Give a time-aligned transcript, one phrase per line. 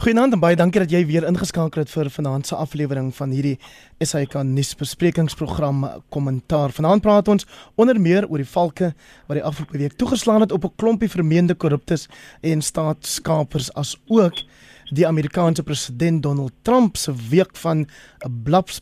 [0.00, 3.58] Goeienaand en baie dankie dat jy weer ingeskakel het vir vanaand se aflewering van hierdie
[4.00, 6.72] SAK nuusbesprekingsprogram Kommentaar.
[6.72, 7.44] Vanaand praat ons
[7.76, 8.88] onder meer oor die valke
[9.28, 12.08] wat die afgelope week toegeslaan het op 'n klompie vermeende korruptes
[12.40, 14.40] en staatskapers as ook
[14.88, 17.86] die Amerikaanse president Donald Trump se week van
[18.24, 18.80] 'n blaps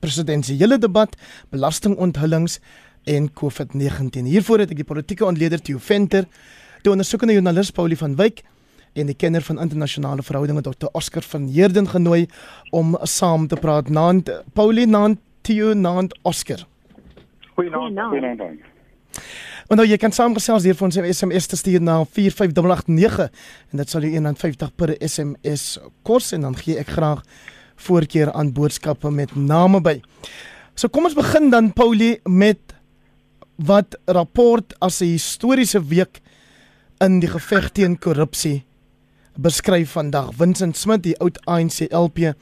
[0.00, 1.14] presidensiële debat,
[1.50, 2.58] belastingonthullings
[3.04, 4.24] en COVID-19.
[4.24, 6.24] Hiervoor het ek die politieke ontleder Theo Venter,
[6.82, 8.42] die ondersoekende joernalis Paulie van Wyk
[8.94, 10.90] en die kenner van internasionale verhoudinge Dr.
[10.92, 12.26] Oscar van Heerden genooi
[12.70, 13.88] om saam te praat.
[13.88, 16.66] Naand Paulie, naand Theo, naand Oscar.
[17.54, 17.98] Goeienaand.
[17.98, 18.62] Goeienaand.
[19.72, 23.28] En nou jy kan saamgesels hier vir ons SMS te stuur na 45889
[23.72, 27.22] en dit sal jou 1.50 per SMS kos en dan gee ek graag
[27.86, 29.96] voorkeur aan boodskappe met name by.
[30.76, 32.76] So kom ons begin dan Paulie met
[33.56, 36.20] wat rapport as 'n historiese week
[37.00, 38.64] in die geveg teen korrupsie
[39.36, 40.30] beskryf vandag.
[40.38, 42.34] Vincent Smit, die oud ANC LP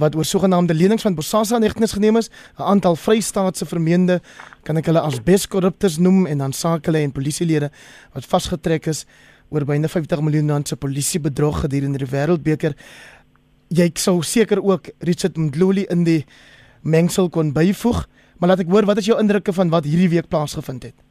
[0.00, 4.20] wat oor sogenaamde lenings van Bosasa negtenis geneem is, 'n aantal vrystaatse vermeende
[4.62, 7.70] kan ek hulle as beskorrupters noem en dan sakele en polisielede
[8.12, 9.06] wat vasgetrek is
[9.50, 12.74] oor byna 50 miljoen rand se polisiebedrog gedurende die Wêreldbeker.
[13.68, 16.24] Jy sou seker ook Richard Mdluli in die
[16.82, 18.06] mengsel kon byvoeg,
[18.38, 21.03] maar laat ek hoor wat is jou indrukke van wat hierdie week plaasgevind het?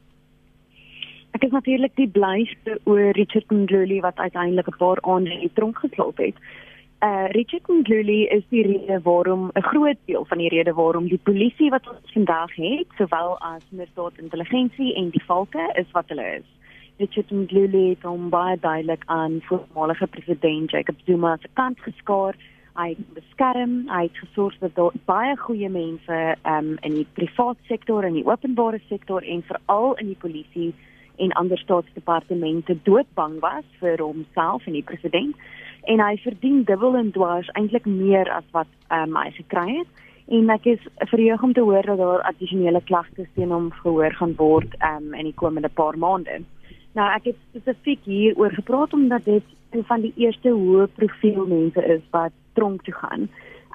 [1.33, 5.53] Ek is natuurlik die blyste oor Richard Mdluli wat uiteindelik 'n paar aande in die
[5.53, 6.35] tronk geslaap het.
[7.01, 11.23] Uh Richard Mdluli is die rede waarom 'n groot deel van die rede waarom die
[11.23, 16.35] polisie wat ons vandag het, sowel as misdaad intelligensie en die valke is wat hulle
[16.37, 16.47] is.
[16.97, 22.35] Richard Mdluli het hom baie duidelik aan voormalige president Jacob Zuma se kant geskaar.
[22.75, 27.59] Hy het beskerm, hy het gesorg dat daar baie goeie mense um in die private
[27.67, 30.73] sektor en die openbare sektor en veral in die polisie
[31.15, 35.35] en ander staatsdepartemente doodbang was vir homself en die president.
[35.83, 40.03] En hy verdien dubbel en dwars eintlik meer as wat um, hy gekry het.
[40.31, 44.35] En ek is verheug om te hoor dat daar addisionele klagtes teen hom gehoor gaan
[44.39, 46.39] word um, in die komende paar maande.
[46.95, 51.45] Nou ek het spesifiek hier oor gepraat omdat dit een van die eerste hoë profiel
[51.49, 53.27] mense is wat tronk toe gaan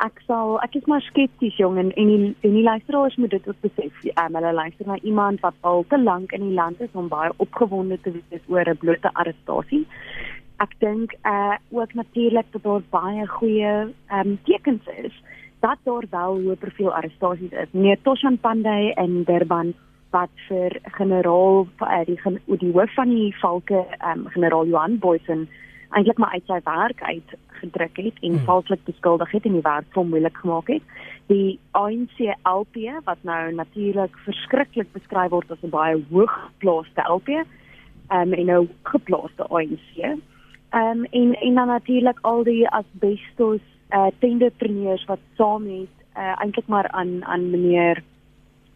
[0.04, 3.48] ek sal ek is maar skepties jong en en die, en die luisteraars moet dit
[3.48, 4.04] ook besef.
[4.14, 7.32] Um, hulle luister na iemand wat al te lank in die land is om baie
[7.36, 9.86] opgewonde te wees oor 'n blote arrestasie.
[10.58, 15.14] Ek dink uh ook natuurlik dat daar baie goeie um tekens is
[15.60, 17.68] dat daar wel hoë profiel arrestasies is.
[17.70, 19.74] Nee, Toshan Pandey en Durban
[20.10, 22.18] wat vir generaal uh, die
[22.58, 25.48] die hoof van die valke um generaal Johan Boysen
[25.96, 28.44] eintlik maar uit sy werk uit gedruk het en hmm.
[28.44, 30.82] valslik beskuldig het en die werk vir moeilik gemaak het.
[31.26, 32.18] Die ANC
[32.48, 38.46] LP wat nou natuurlik verskriklik beskryf word as 'n baie hooggeplaaste LP, ehm um, en
[38.46, 39.96] nou geplaaste ANC.
[39.98, 40.18] Ehm
[40.72, 43.60] um, en en dan natuurlik al die asbestos
[43.90, 48.02] uh, tenderpreneurs wat saam met uh, eintlik maar aan aan meneer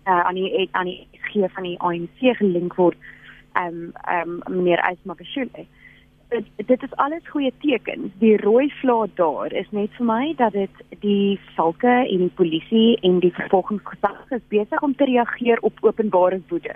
[0.06, 2.97] uh, aan die aan die gee van die ANC gelink word
[3.53, 5.67] ehm um, ehm um, meneer Ysmakashule dit
[6.56, 8.12] dit is alles goeie tekens.
[8.19, 12.98] Die rooi vlaat daar is net vir my dat dit die valke en die polisie
[13.03, 16.75] en die vervolgingsgesag is besig om te reageer op openbare woede.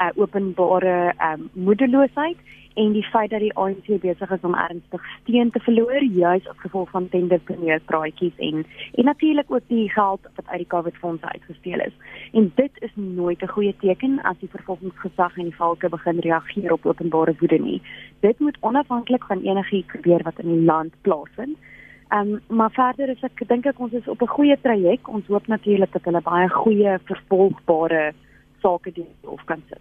[0.00, 2.38] Uh openbare um moedeloosheid
[2.74, 6.58] en die feit dat die ANC besig is om ernstig steun te verloor juis as
[6.64, 11.32] gevolg van tenderpreneur praatjies en en natuurlik ook die geld wat uit die COVID fondse
[11.32, 11.94] uitgesteel is.
[12.32, 16.72] En dit is nooit 'n goeie teken as die vervolgingsgesag en die valke begin reageer
[16.72, 17.82] op openbare woede nie.
[18.20, 21.56] Dit moet onafhanklik van enigiets gebeur wat in die land plaasvind.
[22.12, 25.08] Um, maar verder is ek dink ek ons is op 'n goeie traject.
[25.08, 28.12] Ons hoop natuurlik dat hulle baie goeie vervolgbare
[28.60, 29.80] sake doen of kan sit.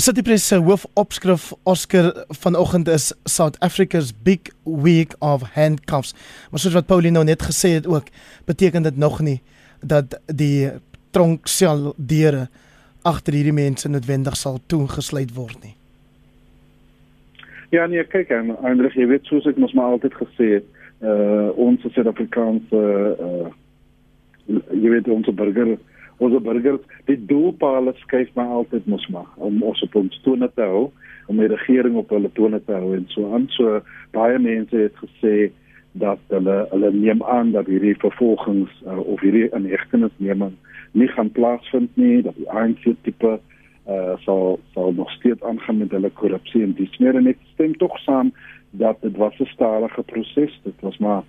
[0.00, 6.14] City Press se hoofopskrif Oscar vanoggend is South Africa's Big Week of Handcuffs.
[6.50, 8.08] Maar soos wat Pauline nou net gesê het ook,
[8.44, 9.42] beteken dit nog nie
[9.84, 10.70] dat die
[11.10, 12.46] tronksel deure
[13.02, 15.74] agter hierdie mense noodwendig sal toegesluit word nie.
[17.68, 20.72] Ja nee, kyk en eintlik jy weet soos ek mos maar altyd gesê het,
[21.04, 22.84] uh ons Suid-Afrikaanse
[23.28, 23.52] uh
[24.48, 25.76] jy weet ons burger
[26.20, 30.66] ons burgers die doelpale skuif maar altyd mos maar om ons op ons tone te
[30.72, 30.90] hou
[31.30, 33.46] om die regering op hulle tone te hou en so aan.
[33.56, 33.80] So
[34.16, 35.50] baie mense het gesê
[35.92, 40.54] dat hulle hulle neem aan dat hierdie vervolgings uh, of hierdie inhegtenisneming
[40.92, 45.90] nie gaan plaasvind nie dat die ANC tipe uh, sal sal nog steeds aangaan met
[45.90, 48.30] hulle korrupsie en dis meer en ek stem tog saam
[48.82, 51.22] dat dit was 'n stadige proses dit was maar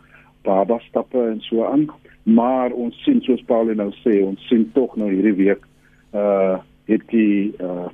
[0.48, 1.88] baba stappe en so aan
[2.24, 5.66] maar ons sien soos Paul nou sê ons sien tog nou hierdie week
[6.14, 6.60] uh
[6.90, 7.90] het die uh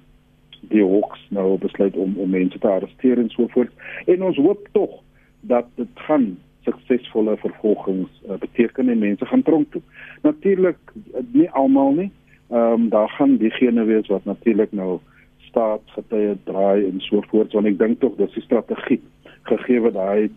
[0.67, 3.71] die hoeks nou besluit om om mense te arresteer en so voort
[4.05, 4.99] en ons hoop tog
[5.47, 6.35] dat dit gaan
[6.67, 9.81] suksesvolle vervolgings uh, beteken en mense gaan tronk toe.
[10.21, 10.77] Natuurlik
[11.31, 12.11] nie almal nie.
[12.49, 14.99] Ehm um, daar gaan diegene wees wat natuurlik nou
[15.49, 19.01] staatsgetye draai en so voort want ek dink tog dis die strategie
[19.49, 20.29] gegee wat daai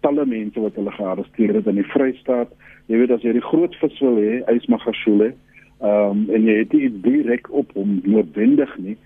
[0.00, 2.52] talle mense wat hulle gearresteer het in die Vrystaat.
[2.88, 5.32] Jy weet as jy die groot vis wil hê, Ysmagashule,
[5.78, 8.96] ehm um, en jy het dit direk op hom noodwendig nie,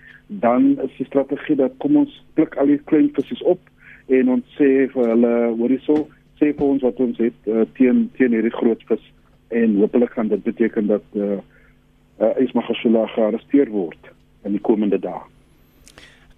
[0.40, 3.60] dan is die strategie dat kom ons klik al die klein visse op
[4.08, 6.06] en ons sê vir hulle, hoorie so,
[6.40, 9.04] sê vir ons wat ons het uh, teen teen hierdie groot vis
[9.52, 11.36] en hopelik gaan dit beteken dat uh,
[12.20, 14.12] uh, Ysmagashule gearresteer word
[14.48, 15.20] in die komende dae.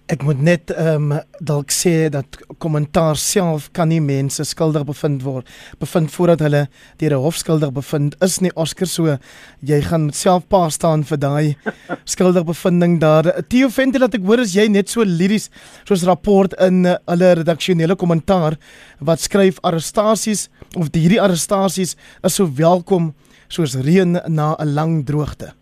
[0.05, 5.23] Ek moet net ehm um, dalk sê dat kommentaar self kan nie mense skuldig bevind
[5.25, 5.47] word
[5.81, 6.59] bevind voordat hulle
[7.01, 8.85] deur 'n hof skuldig bevind is nie Oscar.
[8.85, 9.17] So
[9.65, 11.55] jy gaan self pa staan vir daai
[12.13, 13.33] skuldig bevinding daar.
[13.49, 15.49] Theo Venter dat ek hoor as jy net so liries
[15.89, 18.59] soos rapport in uh, hulle redaksionele kommentaar
[18.99, 23.15] wat skryf arrestasies of hierdie arrestasies is so welkom
[23.47, 25.53] soos reën na 'n lang droogte.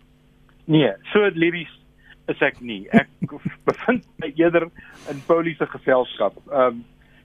[0.66, 1.83] Nee so liries
[2.32, 2.84] is ek nie.
[2.92, 3.10] Ek
[3.68, 4.68] bevind my eerder
[5.12, 6.38] in Paulie se geselskap.
[6.50, 6.82] Ehm um,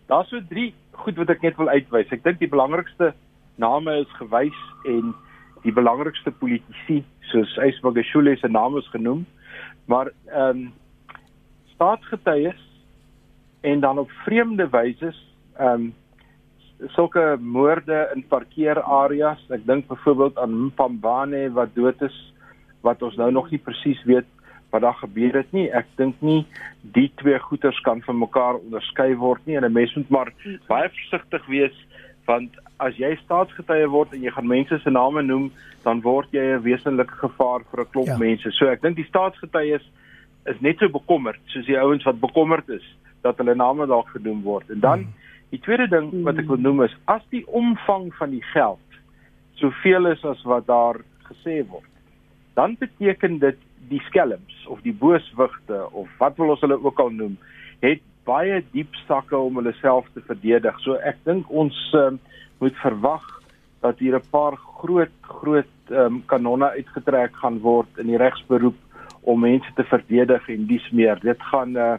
[0.10, 2.10] daar's so drie goed wat ek net wil uitwys.
[2.10, 3.12] Ek dink die belangrikste
[3.62, 4.57] name is gewys
[4.90, 5.13] en
[5.62, 9.25] die belangrikste politici soos Ysbagashule se naam is genoem.
[9.86, 10.68] Maar ehm um,
[11.75, 12.60] staatsgetuies
[13.62, 15.13] en dan op vreemde wyse
[15.60, 15.94] ehm um,
[16.95, 19.42] sulke moorde in parkeerareas.
[19.52, 22.18] Ek dink byvoorbeeld aan Mpambane wat dood is
[22.81, 24.28] wat ons nou nog nie presies weet
[24.69, 25.68] wat daar gebeur het nie.
[25.71, 26.45] Ek dink nie
[26.81, 30.33] die twee goeters kan van mekaar onderskei word nie en 'n mens moet maar
[30.68, 31.77] baie versigtig wees
[32.25, 35.51] want as jy staatsgetuie word en jy gaan mense se name noem,
[35.83, 38.18] dan word jy 'n wesenlike gevaar vir 'n klomp ja.
[38.18, 38.51] mense.
[38.51, 39.86] So ek dink die staatsgetuies
[40.45, 42.86] is net so bekommerd soos die ouens wat bekommerd is
[43.21, 44.69] dat hulle name dalk genoem word.
[44.69, 45.13] En dan hmm.
[45.50, 48.80] die tweede ding wat ek wil noem is as die omvang van die geld
[49.60, 51.89] soveel is as wat daar gesê word,
[52.56, 53.57] dan beteken dit
[53.90, 57.38] die skelms of die booswigte of wat wil ons hulle ook al noem,
[57.81, 60.76] het baie diep sakke om hulle self te verdedig.
[60.84, 62.20] So ek dink ons um,
[62.60, 63.26] moet verwag
[63.81, 68.78] dat hier 'n paar groot groot um, kanonne uitgetrek gaan word in die regsberoep
[69.22, 71.20] om mense te verdedig en dis meer.
[71.20, 71.98] Dit gaan uh,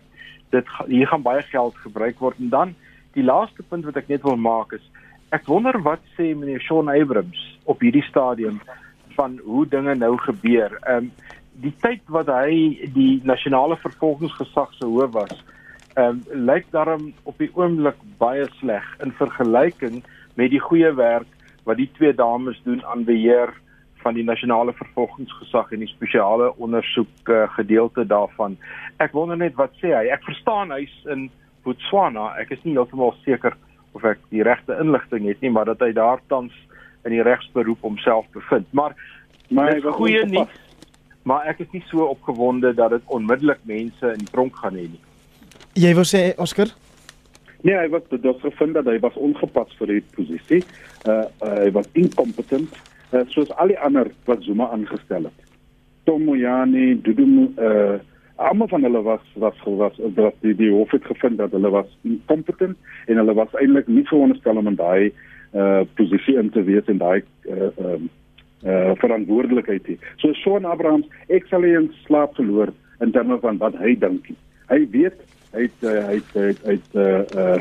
[0.51, 2.75] dit hier gaan baie geld gebruik word en dan
[3.15, 4.87] die laaste punt wat ek net wil maak is
[5.31, 7.41] ek wonder wat sê meneer Shaun Abrams
[7.71, 8.59] op hierdie stadium
[9.15, 10.79] van hoe dinge nou gebeur.
[10.83, 11.13] Ehm um,
[11.61, 15.35] die tyd wat hy die nasionale vervolgingsgesag se hoof was,
[15.97, 20.03] ehm um, lyk daarom op die oomblik baie sleg in vergelyking
[20.39, 21.29] met die goeie werk
[21.67, 23.53] wat die twee dames doen aan beheer
[24.03, 28.57] van die nasionale vervolgingsgesag en die spesiale ondersoek uh, gedeelte daarvan.
[28.97, 30.07] Ek wonder net wat sê hy.
[30.15, 31.29] Ek verstaan hy's in
[31.67, 32.31] Botswana.
[32.41, 33.59] Ek is nie heeltemal seker
[33.93, 36.55] of ek die regte inligting het nie, maar dat hy daar tans
[37.05, 38.69] in die regsberoep homself bevind.
[38.73, 38.97] Maar
[39.51, 40.47] was goeie nie
[41.23, 45.03] maar ek is nie so opgewonde dat dit onmiddellik mense in tronk gaan hê nie.
[45.79, 46.73] Jy wou sê Oscar?
[47.63, 50.63] Nee, hy was dit was gevind dat hy was ongepas vir die posisie.
[51.05, 52.77] Uh, uh hy was incompetent,
[53.13, 55.51] uh, soos al die ander wat Zuma aangestel het.
[56.09, 57.27] Tom Moyani, Dudu
[57.57, 57.99] uh
[58.41, 61.99] almal van hulle was was was dat die die hof het gevind dat hulle was
[62.03, 62.77] incompetent
[63.07, 65.13] en hulle was eintlik nie veronderstel om in daai
[65.53, 68.09] uh posisie in te wees en daai uh um
[68.65, 69.97] uh verantwoordelikheid hê.
[70.21, 74.29] So Shaun Abrahams, ek sal nie in slaap verloor in terme van wat hy dink.
[74.69, 75.17] Hy weet
[75.55, 77.61] hy het uh, hy het hy het, hy het uh uh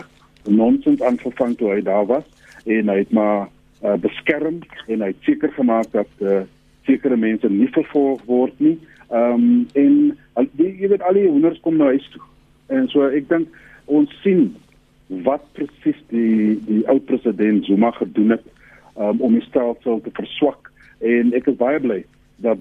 [0.50, 2.25] nonsens aangevang toe hy daar was
[2.65, 3.50] en hy het maar
[3.84, 6.41] uh, beskerm en hy het seker gemaak dat uh
[6.89, 8.77] sekere mense nie vervolg word nie.
[9.10, 9.94] Ehm um, en
[10.39, 12.24] al die jy weet al die honders kom nou huis toe.
[12.75, 13.48] En so ek dink
[13.86, 14.50] ons sien
[15.25, 18.46] wat presies die die ou president Zuma gedoen het
[18.96, 20.69] um, om die stelsel te verswak
[21.00, 22.03] en ek is baie bly
[22.44, 22.58] dat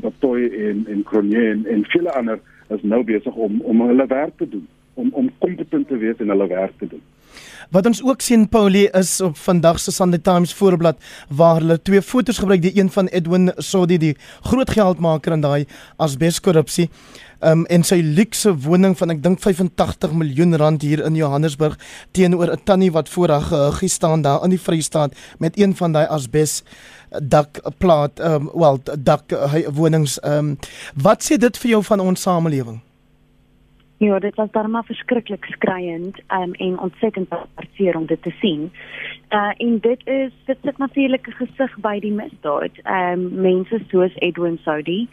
[0.00, 4.06] dat Toy en en Cronje en en vele ander is nou besig om om hulle
[4.06, 4.68] werk te doen.
[4.94, 7.02] Om om kompetent te wees in hulle werk te doen.
[7.72, 10.98] Wat ons ook sien Paulie is op vandag se Sunday Times voorblad
[11.28, 12.62] waar hulle twee fotos gebruik.
[12.62, 15.64] Die een van Edwin Sodi die groot geldmaker in daai
[15.96, 16.90] asbeskorrupsie
[17.42, 21.78] um, en sy luukse woning van ek dink 85 miljoen rand hier in Johannesburg
[22.12, 25.92] teenoor 'n tannie wat voor haar gehuggie staan daar in die Vrystaat met een van
[25.92, 26.62] daai asbes
[27.20, 30.56] dakplaat um wel dak hy wonings um
[30.94, 32.80] wat sê dit vir jou van ons samelewing
[34.02, 38.72] Ja, dit was darma verskriklik skreiend um, en ontsettend hartseer om dit te sien.
[39.30, 42.74] Uh en dit is dit sit natuurlik 'n gesig by die misdaad.
[42.84, 45.08] Um mense soos Edwin Saudi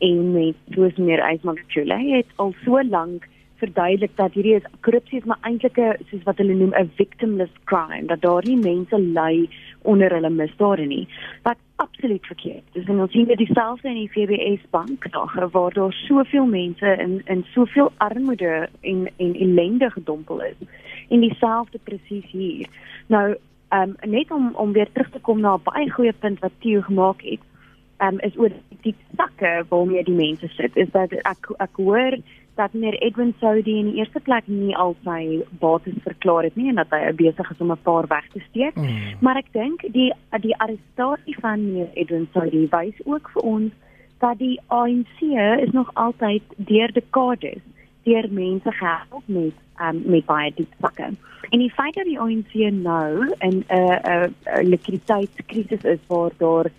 [0.00, 3.28] en met soos meer Ysmagachule het al so lank
[3.60, 7.56] verduidelik dat hierdie is korrupsie is maar eintlik 'n soos wat hulle noem 'n victimless
[7.64, 9.48] crime dat daar nie mense ly
[9.82, 11.08] onder hulle misdade nie.
[11.42, 12.84] Wat absoluut verkeerd is.
[12.84, 17.22] En ons sien dit dieselfde in die FBS bank daar waar daar soveel mense in
[17.24, 20.58] in soveel armoede en en ellende gedompel is.
[21.08, 22.66] En dieselfde presies hier.
[23.06, 23.36] Nou
[23.70, 26.80] um, net om om weer terug te kom na 'n baie goeie punt wat Theo
[26.80, 27.40] gemaak het
[28.00, 28.52] um, is oor
[28.84, 30.76] die sakke waarmee die mense sit.
[30.76, 32.16] Is dat ek ek hoor
[32.60, 36.68] dat meneer Edwin Saudi in die eerste plek nie al sy bates verklaar het nie
[36.68, 38.76] en dat hy besig is om 'n paar weg te steek.
[38.76, 39.20] Mm.
[39.20, 43.72] Maar ek dink die die arrestasie van meneer Edwin Saudi wys ook vir ons
[44.20, 45.20] dat die ANC
[45.66, 47.62] is nog altyd deur dekades
[48.04, 51.10] deur mense gehelp met um, met baie diep sakke.
[51.50, 56.32] En die feit dat die ANC nou in 'n uh, 'n uh, likwiditeitskrisis is waar
[56.36, 56.70] daar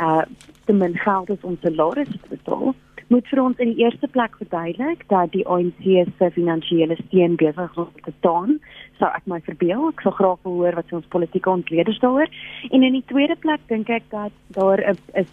[0.00, 0.22] uh
[0.64, 2.74] te min geld is om salarisse te betaal,
[3.10, 5.82] moet vir ons in die eerste plek verduidelik dat die ANC
[6.18, 8.58] se finansiële steun besig is om te taan.
[8.98, 12.30] So ek my verbeel, ek sou graag wil hoor wat ons politieke ontleeders daaroor.
[12.70, 15.26] En in die tweede plek dink ek dat daar 'n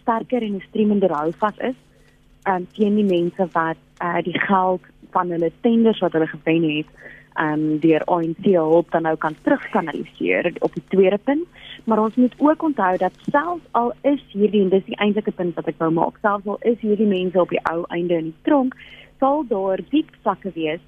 [0.00, 1.78] sterker en 'n streemende hou vas is
[2.46, 6.86] um teen die mense wat uh die geld van hulle tenders wat hulle gewen het
[7.38, 11.46] um deur ANC hulp dan nou kan terugkanaliseer op die tweede punt.
[11.84, 15.54] Maar ons moet ook onthou dat selfs al is hierdie en dis die eintlike punt
[15.54, 18.40] wat ek wou maak selfs al is hierdie mense op die ou einde in die
[18.48, 18.76] tronk
[19.18, 20.82] sal daar diep sakke wees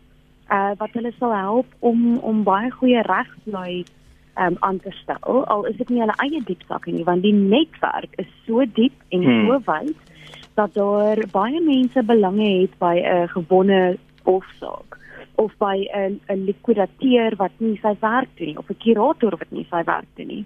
[0.50, 3.84] uh wat hulle sal help om om baie goeie regslui
[4.40, 5.44] um aan te stel.
[5.46, 8.94] Al is dit nie hulle eie diep sakke nie want die netwerk is so diep
[9.10, 9.46] en hmm.
[9.46, 9.96] so wyd
[10.58, 14.98] dat daar baie mense belange het by 'n gewonne hofsaak
[15.40, 19.50] of by 'n 'n likwidateur wat nie sy werk doen nie of 'n kurator wat
[19.50, 20.44] nie sy werk doen nie.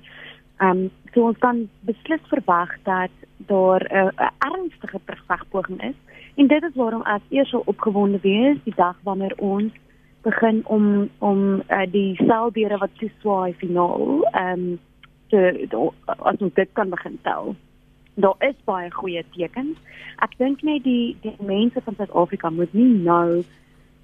[0.60, 5.98] Ehm um, so ons kan beslis verwag dat daar 'n uh, ernstige terugvegpoging is
[6.34, 9.72] en dit is waarom as eers sal opgewonde wees die dag wanneer ons
[10.22, 14.78] begin om om uh, die seldeure wat so swaai finaal ehm um,
[15.28, 17.56] te as ons dit kan begin tel.
[18.14, 19.76] Daar is baie goeie tekens.
[20.22, 23.42] Ek dink net die die mense van Suid-Afrika moet nie nou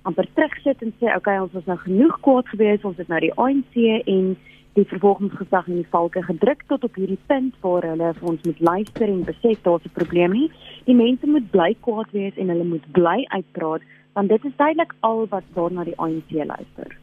[0.09, 3.35] amper terugsit en sê okay ons was nou genoeg kwaad gewees ons het nou die
[3.37, 3.77] ANC
[4.07, 4.37] en
[4.79, 8.61] die vervolgingsgesag in die valke gedruk tot op hierdie punt waar hulle vir ons moet
[8.71, 10.51] luister en besef daar's 'n probleem nie.
[10.87, 13.83] Die mense moet bly kwaad wees en hulle moet bly uitpraat
[14.15, 16.97] want dit is duidelik al wat daar na die ANC luister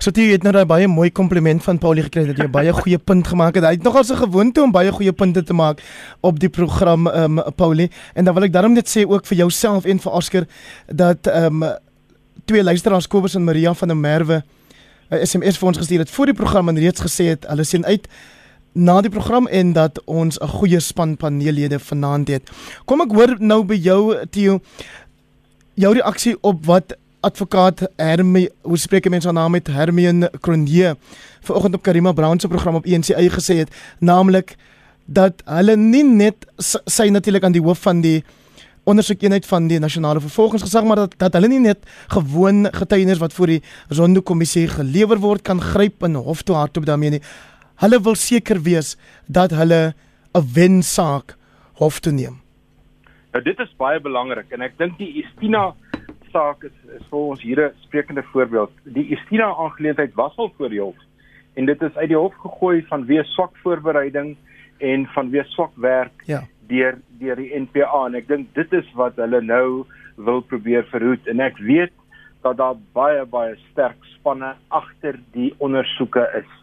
[0.00, 2.98] So jy het nou 'n baie mooi kompliment van Paulie gekry dat jy baie goeie
[2.98, 3.64] punt gemaak het.
[3.64, 5.82] Hy het nogal 'n gewoonte om baie goeie punte te maak
[6.22, 9.36] op die program ehm um, Paulie en dan wil ek daarom net sê ook vir
[9.36, 10.46] jouself en vir Oscar
[10.86, 11.76] dat ehm um,
[12.46, 14.42] twee luisteraars Kobus en Maria van der Merwe
[15.10, 17.84] 'n SMS vir ons gestuur het voor die program en reeds gesê het hulle sien
[17.84, 18.08] uit
[18.72, 22.50] na die program en dat ons 'n goeie span paneellede vanaand het.
[22.84, 24.60] Kom ek hoor nou by jou Theo
[25.74, 30.96] jou reaksie op wat advokaat Hermie, hoe spreek mense haar naam met Hermien Cronje
[31.40, 34.56] vanoggend op Karima Brown se program op ENC eie gesê het, naamlik
[35.04, 36.46] dat hulle nie net
[36.86, 38.20] sy natuurlik aan die hoof van die
[38.88, 41.84] ondersoekeenheid van die nasionale vervolgingsgesag maar dat dat hulle nie net
[42.14, 46.86] gewoon getuienis wat voor die Zondo kommissie gelewer word kan gryp in hof toe hardop
[46.86, 47.22] daarmee nie.
[47.80, 48.96] Hulle wil seker wees
[49.26, 49.94] dat hulle
[50.34, 51.36] 'n wensaak
[51.74, 52.40] hof toe neem.
[53.32, 55.74] Nou dit is baie belangrik en ek dink die Estina
[56.32, 58.72] saak is, is vir ons hier 'n sprekende voorbeeld.
[58.84, 60.96] Die Estina aangeleentheid was al voor die hof
[61.54, 64.36] en dit is uit die hof gegooi van wees swak voorbereiding
[64.78, 66.42] en van wees swak werk ja.
[66.68, 69.84] deur deur die NPA en ek dink dit is wat hulle nou
[70.16, 71.94] wil probeer verhoed en ek weet
[72.44, 76.56] dat daar baie baie sterk spanne agter die ondersoeke is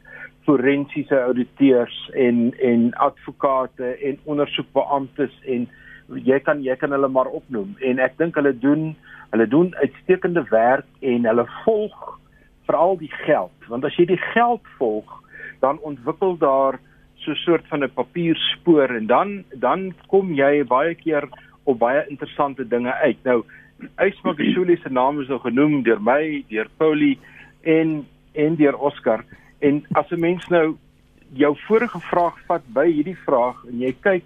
[0.47, 5.67] forensiese auditeurs en en advokate en ondersoekbeamptes en
[6.23, 8.89] jy kan jy kan hulle maar opnoem en ek dink hulle doen
[9.29, 12.19] Hulle doen uitstekende werk en hulle volg
[12.67, 15.07] veral die geld, want as jy die geld volg,
[15.63, 16.79] dan ontwikkel daar
[17.15, 21.29] so 'n soort van 'n papierspoor en dan dan kom jy baie keer
[21.63, 23.17] op baie interessante dinge uit.
[23.23, 23.43] Nou,
[23.97, 27.19] Ysmagashule se naam is nou genoem deur my, deur Paulie
[27.61, 29.23] en en deur Oscar
[29.59, 30.77] en as 'n mens nou
[31.33, 34.23] jou vorige vraag vat by hierdie vraag en jy kyk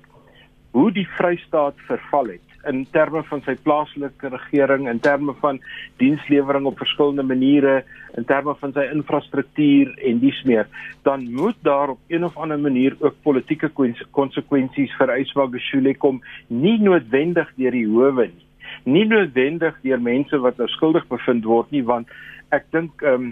[0.72, 5.60] hoe die Vrystaat verval het in terme van sy plaaslike regering, in terme van
[6.02, 7.82] dienslewering op verskillende maniere,
[8.18, 10.70] in terme van sy infrastruktuur en dies meer,
[11.08, 13.72] dan moet daar op een of ander manier ook politieke
[14.12, 18.48] konsekwensies vir Yswagashule kom, nie noodwendig deur die howe nie.
[18.86, 22.10] Nie noodwendig deur mense wat nou skuldig bevind word nie, want
[22.52, 23.32] ek dink ehm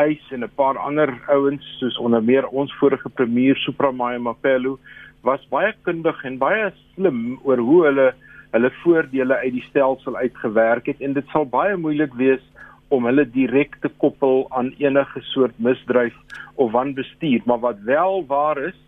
[0.00, 4.78] Ys en 'n paar ander ouens soos onder meer ons vorige premier Supramaya Mapelo
[5.22, 8.06] was baie kundig en baie slim oor hoe hulle
[8.50, 12.42] hulle voordele uit die stelsel uitgewerk het en dit sal baie moeilik wees
[12.90, 16.16] om hulle direk te koppel aan enige soort misdryf
[16.54, 17.42] of wanbestuur.
[17.46, 18.78] Maar wat wel waar is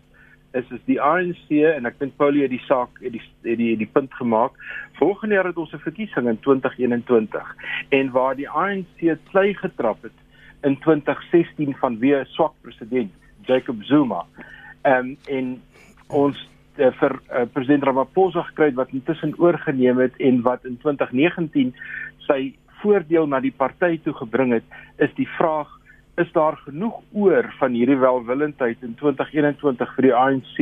[0.53, 3.73] is is die ANC en ek dink Paulie het die saak het die het die,
[3.77, 4.53] die punt gemaak
[4.99, 7.55] volgende jaar het ons 'n verkiesing in 2021
[7.89, 10.17] en waar die ANC klei getrap het
[10.63, 13.11] in 2016 vanweë swak president
[13.45, 14.25] Jacob Zuma.
[14.83, 15.61] Um, en
[16.07, 16.37] ons
[16.79, 21.73] uh, vir uh, president Ramaphosa gekry wat intussen oorgeneem het en wat in 2019
[22.27, 24.65] sy voordeel na die party toe gebring het,
[24.97, 25.71] is die vraag
[26.21, 30.57] is daar genoeg oor van hierdie welwillendheid in 2021 vir die ANC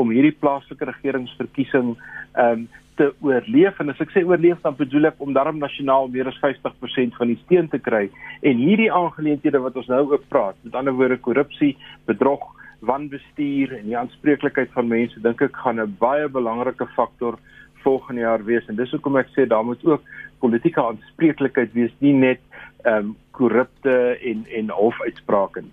[0.00, 1.96] om hierdie plaaslike regeringsverkiesing
[2.34, 2.68] ehm um,
[3.00, 3.78] te oorleef?
[3.80, 7.30] En as ek sê oorleef dan bedoel ek om daarom nasionaal meer as 50% van
[7.30, 8.10] die steun te kry.
[8.44, 11.70] En hierdie aangeleenthede wat ons nou ook praat met ander woorde korrupsie,
[12.10, 12.44] bedrog,
[12.80, 17.38] wanbestuur en die aanspreeklikheid van mense dink ek gaan 'n baie belangrike faktor
[17.84, 20.02] volgende jaar wees en dis hoekom ek sê daar moet ook
[20.40, 22.40] politieke aanspreeklikheid wees nie net
[22.84, 25.72] ehm um, korrupte en en hofuitsprake nie.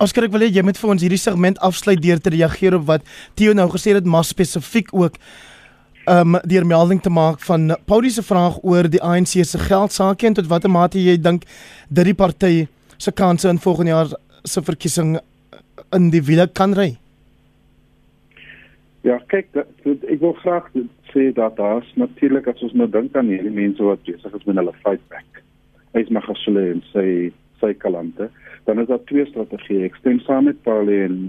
[0.00, 2.84] Oskar ek wil hê jy moet vir ons hierdie segment afsluit deur te reageer op
[2.88, 3.02] wat
[3.34, 5.16] Theo nou gesê het maar spesifiek ook
[6.06, 10.26] ehm um, deur melding te maak van Paulie se vraag oor die ANC se geldsaake
[10.26, 11.44] en tot watter mate jy dink
[11.88, 12.66] dat die party
[12.96, 14.08] se kanse in volgende jaar
[14.44, 15.18] se verkiesing
[15.96, 16.92] in die wiele kan ry.
[19.06, 20.68] Ja, kyk, dat, ek wil graag
[21.10, 24.60] sê dat daar's natuurlik as ons nou dink aan hierdie mense wat besig is met
[24.60, 25.42] hulle fight back.
[25.96, 27.06] Hy's Magashule en sy
[27.60, 28.30] sy kalante.
[28.68, 29.88] Dan is daar twee strategieë.
[29.88, 31.20] Ek stem saam met Paul en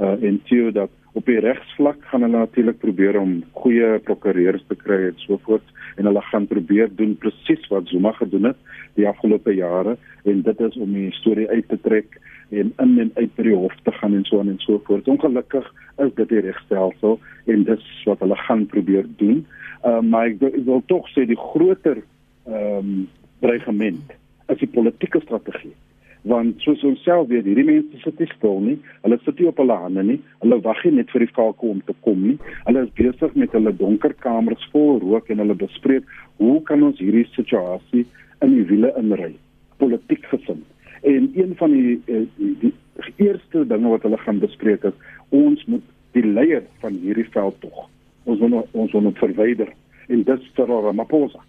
[0.00, 4.76] uh en Theo dat op die regsvlak gaan hulle natuurlik probeer om goeie prokureurs te
[4.78, 5.66] kry en so voort
[5.98, 8.60] en hulle gaan probeer doen presies wat Zuma gedoen het
[8.98, 12.20] die afgelope jare en dit is om die storie uit te trek
[12.50, 15.08] en in en uit by die hof te gaan en so aan en so voort.
[15.08, 15.66] Ongelukkig
[16.04, 19.44] is dit die regstelsel en dis wat hulle gaan probeer doen.
[19.82, 22.02] Ehm uh, maar ek, ek wil tog sê die groter
[22.46, 23.06] ehm um,
[23.40, 24.16] dreigement
[24.52, 25.76] is die politieke strategie.
[26.28, 28.76] Want soos ons self weet, hierdie mense sit nie stil nie.
[29.04, 30.18] Hulle sit nie op hulle hande nie.
[30.42, 32.36] Hulle wag nie net vir die valke om te kom nie.
[32.66, 36.10] Hulle is besig met hulle donker kamers vol rook en hulle bespreek
[36.42, 38.04] hoe kan ons hierdie situasie
[38.44, 39.32] in die wiele inry
[39.80, 40.60] politiek gesin.
[41.00, 42.74] En een van die eh, die, die,
[43.16, 44.96] eerste dinge wat hulle gaan bespreek is
[45.28, 47.86] ons moet die leier van hierdie veld tog.
[48.24, 49.72] Ons moet ons moet verwyder.
[50.08, 51.40] En dit vir Ramaphosa.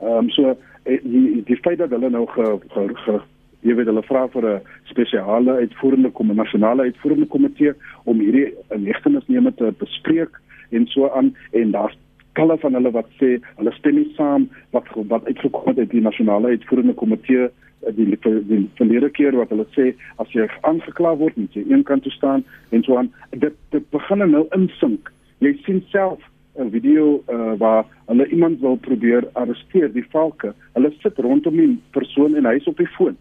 [0.00, 3.20] Ehm um, so eh, die die feit dat hulle nou ge, ge, ge
[3.66, 4.60] jy weet hulle vra vir 'n
[4.92, 7.72] spesiale uitvoerende komitee nasionale uitvoerende komitee
[8.04, 11.34] om hierdie inhegtenisneme te bespreek en so aan.
[11.52, 11.96] En daar's
[12.32, 16.04] talle van hulle wat sê hulle stem nie saam wat wat uitgekom het uit die
[16.04, 17.48] nasionale uitvoerende komitee
[17.94, 21.84] die die, die verlede keer wat hulle sê as jy aangekla word moet jy een
[21.86, 23.12] kant toe staan en so aan.
[23.30, 25.12] Dit dit begin nou insink.
[25.44, 26.22] Jy sien self
[26.56, 30.54] 'n video uh, waar hulle iemand wil probeer arresteer die valke.
[30.72, 33.16] Hulle sit rondom die persoon en hy's op die foon.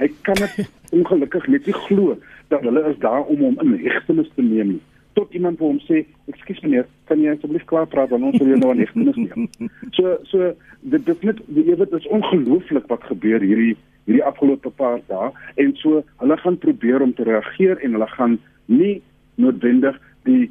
[0.00, 2.16] Hy kan dit ongelukkig net nie glo
[2.48, 4.82] dat hulle is daar om hom in hegtenis te neem nie.
[5.12, 8.48] Tot iemand vir hom sê ekskuus meneer kan jy asseblief klaar praat dan ons wil
[8.48, 9.48] jou nou in hegtenis neem.
[9.96, 14.70] So so dit dit net jy weet dit is ongelooflik wat gebeur hierdie hierdie afgelope
[14.78, 15.30] paar dae
[15.62, 18.96] en so hulle gaan probeer om te reageer en hulle gaan nie
[19.40, 20.50] noodwendig die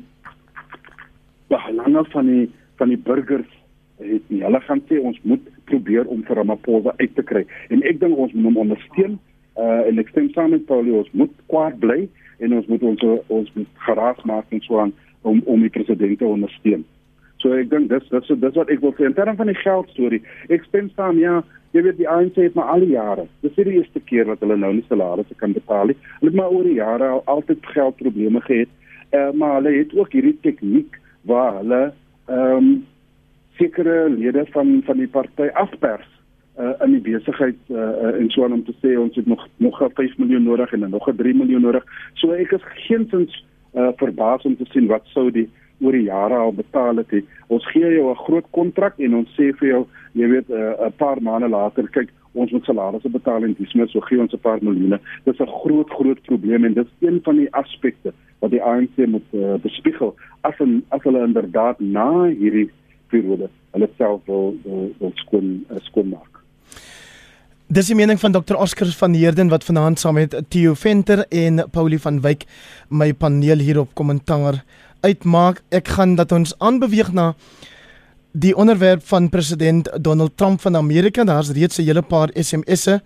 [1.51, 2.45] belange van die
[2.79, 3.49] van die burgers
[4.01, 4.41] het nie.
[4.41, 8.17] Hulle gaan sê ons moet probeer om vir Ramaphosa uit te kry en ek dink
[8.17, 9.19] ons moet hom ondersteun
[9.59, 12.07] uh en ek stem saam met Paulie ons moet kwaad bly
[12.39, 14.95] en ons moet ons ons moet geraas maak en so aan
[15.27, 16.85] om om die president te ondersteun.
[17.41, 19.89] So ek dink dis dis dis wat ek wil sê in terme van die geld
[19.95, 20.21] storie.
[20.49, 23.65] Ek stem saam ja, jy weet die ANC het maar al die jare, dis nie
[23.65, 25.97] die eerste keer wat hulle nou nie salarisse kan betaal nie.
[26.19, 28.71] Hulle het maar oor die jare al altyd geldprobleme gehad.
[29.11, 31.83] Eh uh, maar hulle het ook hierdie tegniek waar hulle
[32.27, 32.71] ehm um,
[33.57, 36.07] sekere lede van van die party afpers
[36.59, 39.91] uh, in die besigheid uh, en so om te sê ons het nog nog 'n
[39.93, 41.83] 5 miljoen nodig en nog 'n 3 miljoen nodig.
[42.13, 45.49] So ek is geensins uh, verbaas om te sien wat sou die
[45.81, 47.09] oor die jare al betaal het.
[47.11, 47.21] He.
[47.47, 50.85] Ons gee jou 'n groot kontrak en ons sê vir jou, jy weet, eh, 'n
[50.85, 54.33] uh, paar maande later, kyk, ons moet salarisse betaal en dis net so gee ons
[54.33, 54.99] 'n paar miljoene.
[55.25, 58.63] Dit is 'n groot groot probleem en dit is een van die aspekte wat die
[58.63, 62.69] ANC moet uh, bespiegel as 'n as hulle inderdaad na hierdie
[63.09, 64.55] periode hulle self wil
[64.99, 66.31] wil skoon uh, skoon maak.
[67.71, 68.57] Dis die mening van Dr.
[68.59, 72.43] Oscar van Heerden wat vanaand saam met Theo Venter en Paulie van Wyk
[72.89, 74.63] my paneel hier op kommentaar
[75.01, 75.61] uitmaak.
[75.69, 77.33] Ek gaan dat ons aanbeweeg na
[78.31, 81.23] die onderwerp van president Donald Trump van Amerika.
[81.23, 83.01] Daar's reeds 'n hele paar SMS'e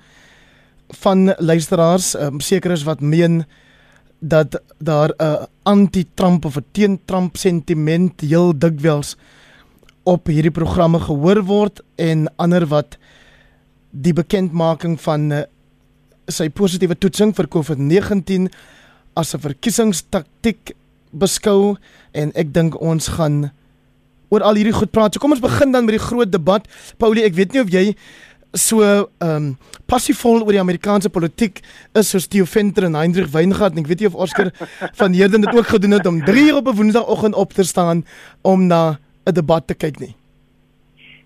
[0.89, 3.45] van luisteraars, um, sekeres wat meen
[4.19, 9.15] dat daar 'n anti-Trump of 'n teen-Trump sentiment heel dikwels
[10.03, 12.97] op hierdie programme gehoor word en ander wat
[13.89, 15.41] die bekendmaking van uh,
[16.27, 18.49] sy positiewe toetsing vir COVID-19
[19.13, 20.75] as 'n verkiesingstaktiek
[21.15, 21.75] beskou
[22.13, 23.51] en ek dink ons gaan
[24.34, 25.13] oor al hierdie goed praat.
[25.13, 26.67] So kom ons begin dan met die groot debat.
[26.97, 27.86] Paulie, ek weet nie of jy
[28.56, 29.47] so ehm um,
[29.86, 31.60] passievol oor die Amerikaanse politiek
[31.99, 34.49] is soos Theo Venter en Hendrik Weingart en ek weet nie of Oscar
[34.99, 38.06] van Heerden dit ook gedoen het om 3 uur op 'n Woensdagoggend op te staan
[38.41, 38.97] om na
[39.28, 40.15] 'n debat te kyk nie.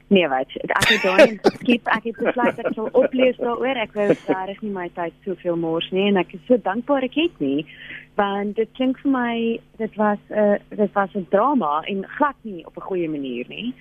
[0.10, 0.50] Nee, wat?
[0.50, 3.78] Ek het daai skip, ek het besluit ek sal oplees daaroor.
[3.78, 7.14] Ek wou regtig nie my tyd soveel mors nie en ek is so dankbaar ek
[7.14, 7.66] het nie
[8.20, 9.36] want dit klink vir my
[9.80, 13.46] dit was 'n uh, dit was 'n drama en glad nie op 'n goeie manier
[13.48, 13.74] nie.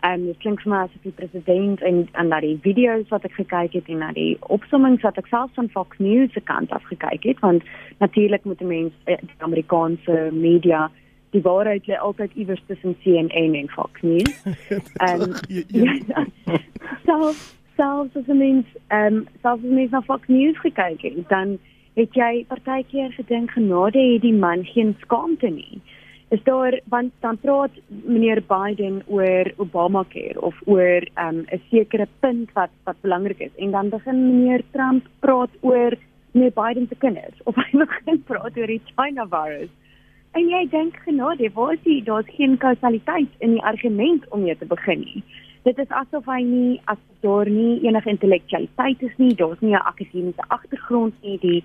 [0.00, 3.24] Ehm um, dit klink vir my asof die president en en na die video's wat
[3.24, 6.70] ek gekyk het en na die opsommings wat ek self van Fox News se kant
[6.70, 7.62] af gekyk het want
[7.98, 10.90] natuurlik moet 'n mens eh, die Amerikaanse media
[11.30, 14.44] die waarheid lê altyd iewers tussen CNN en Fox News.
[15.06, 15.32] Ehm
[17.08, 21.28] self self as 'n mens ehm self as 'n mens na Fox News gekyk het
[21.28, 21.58] dan
[21.94, 25.82] het jy partykeer gedink genade het die man geen skaamte nie
[26.32, 32.08] is daar want dan praat meneer Biden oor Obamacare of oor um, 'n um, sekere
[32.20, 35.92] punt wat wat belangrik is en dan begin meneer Trump praat oor
[36.32, 39.70] meneer Biden se kinders of hy begin praat oor die China virus.
[40.32, 44.56] En jy dink genade, waar is die daar's geen kausaliteit in die argument om mee
[44.56, 45.22] te begin nie.
[45.62, 49.84] Dit is asof hy nie as daar nie enige intellektualiteit is nie, daar's nie 'n
[49.92, 51.64] akademiese agtergrond nie, die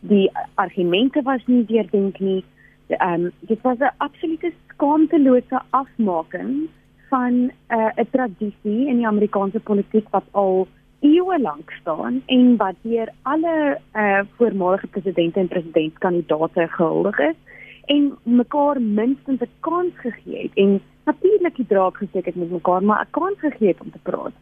[0.00, 2.44] die argumente was nie deurdink nie
[2.88, 6.68] ehm um, dit was 'n absolute skaamtelose afmaking
[7.08, 10.68] van 'n uh, 'n tradisie in die Amerikaanse politiek wat al
[11.00, 17.36] eeue lank staan en wat deur alle uh, voormalige presidente en presidentskandidaate gehuldig is
[17.84, 22.82] en mekaar minstens 'n kans gegee het en natuurlik die draak gesteek het met mekaar
[22.82, 24.32] maar 'n kans gegee het om te praat.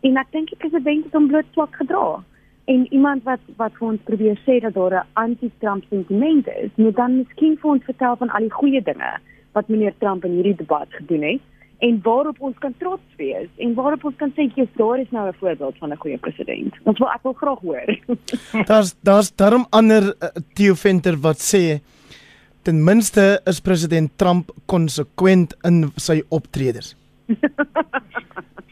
[0.00, 2.22] En ek dink die president het hom bloot swak gedra
[2.66, 6.96] en iemand wat wat vir ons probeer sê dat daar 'n anti-Trump sentiment is, moet
[6.96, 9.12] dan miskien vir ons vertel van al die goeie dinge
[9.52, 11.42] wat meneer Trump in hierdie debat gedoen het
[11.78, 15.28] en waarop ons kan trots wees en waarop ons kan sê jy's daar is nou
[15.28, 16.74] 'n voorbeeld van 'n goeie president.
[16.82, 17.98] Ons wil ek wil graag hoor.
[18.70, 21.80] daar's daar's daarom ander uh, Theo Venter wat sê
[22.62, 26.96] ten minste is president Trump konsekwent in sy optredes.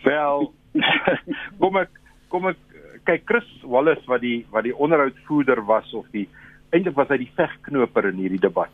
[0.04, 0.52] Wel,
[1.60, 1.90] kom ek
[2.28, 2.56] kom ek
[3.04, 6.28] kyk Chris Wallace wat die wat die onderhoudvoerder was of die
[6.74, 8.72] eintlik was hy die vegknoper in hierdie debat.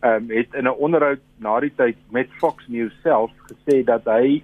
[0.00, 4.04] Ehm um, het in 'n onderhoud na die tyd met Fox News self gesê dat
[4.04, 4.42] hy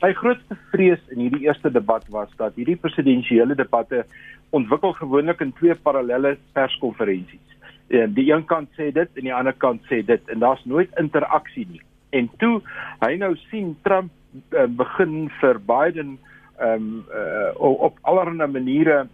[0.00, 4.04] sy grootste vrees in hierdie eerste debat was dat hierdie presidensiële debatte
[4.50, 7.48] ontwikkel gewoonlik in twee parallelle perskonferensies.
[7.88, 10.90] En die een kant sê dit en die ander kant sê dit en daar's nooit
[11.00, 11.82] interaksie nie.
[12.10, 12.60] En toe
[13.00, 14.10] hy nou sien Trump
[14.52, 16.18] uh, begin vir Biden
[16.58, 19.06] ehm um, uh, op allerlei maniere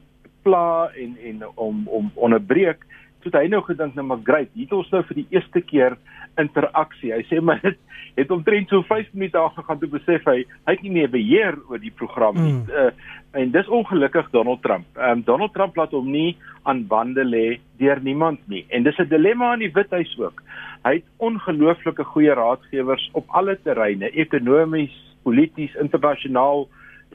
[0.42, 2.84] pla en en om om onderbreek
[3.20, 5.96] toe hy nou gedink nou maar great hier het ons nou vir die eerste keer
[6.40, 7.12] interaksie.
[7.12, 7.78] Hy sê maar dit
[8.16, 11.58] het omtrent so 5 minute daar gegaan toe besef hy hy het nie meer beheer
[11.70, 12.54] oor die program nie.
[12.56, 12.70] Mm.
[12.70, 14.86] uh, en dis ongelukkig Donald Trump.
[14.98, 16.36] Ehm um, Donald Trump laat hom nie
[16.68, 18.64] aan bande lê deur niemand nie.
[18.68, 20.42] En dis 'n dilemma in die Withuis ook.
[20.84, 26.68] Hy het ongelooflike goeie raadgewers op alle terreine ekonomies polities internasionaal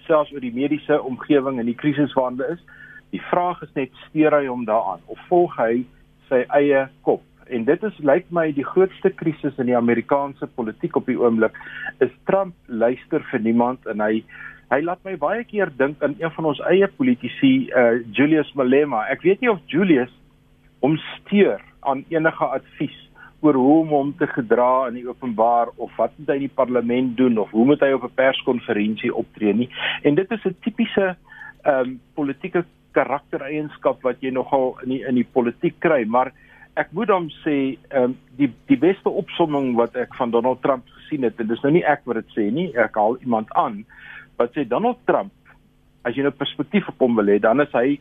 [0.07, 2.65] selfs oor die mediese omgewing en die krisis waarna hy is.
[3.13, 5.85] Die vraag is net steur hy hom daaraan of volg hy
[6.29, 7.23] sy eie kop?
[7.53, 11.57] En dit is lyk my die grootste krisis in die Amerikaanse politiek op die oomblik
[12.01, 14.23] is Trump luister vir niemand en hy
[14.73, 19.03] hy laat my baie keer dink aan een van ons eie politici uh, Julius Malema.
[19.13, 20.09] Ek weet nie of Julius
[20.81, 22.97] hom steur aan enige advies
[23.45, 26.57] oor hoe om hom te gedra in die openbaar of wat moet hy in die
[26.61, 29.69] parlement doen of hoe moet hy op 'n perskonferensie optree nie.
[30.03, 31.15] En dit is 'n tipiese
[31.65, 36.31] ehm um, politieke karaktereienskap wat jy nogal in die, in die politiek kry, maar
[36.75, 40.87] ek moet hom sê ehm um, die die beste opsomming wat ek van Donald Trump
[40.99, 43.85] gesien het en dis nou nie ek wat dit sê nie, ek haal iemand aan
[44.37, 45.31] wat sê Donald Trump
[46.03, 47.99] as jy nou perspektief op hom wil hê, dan is hy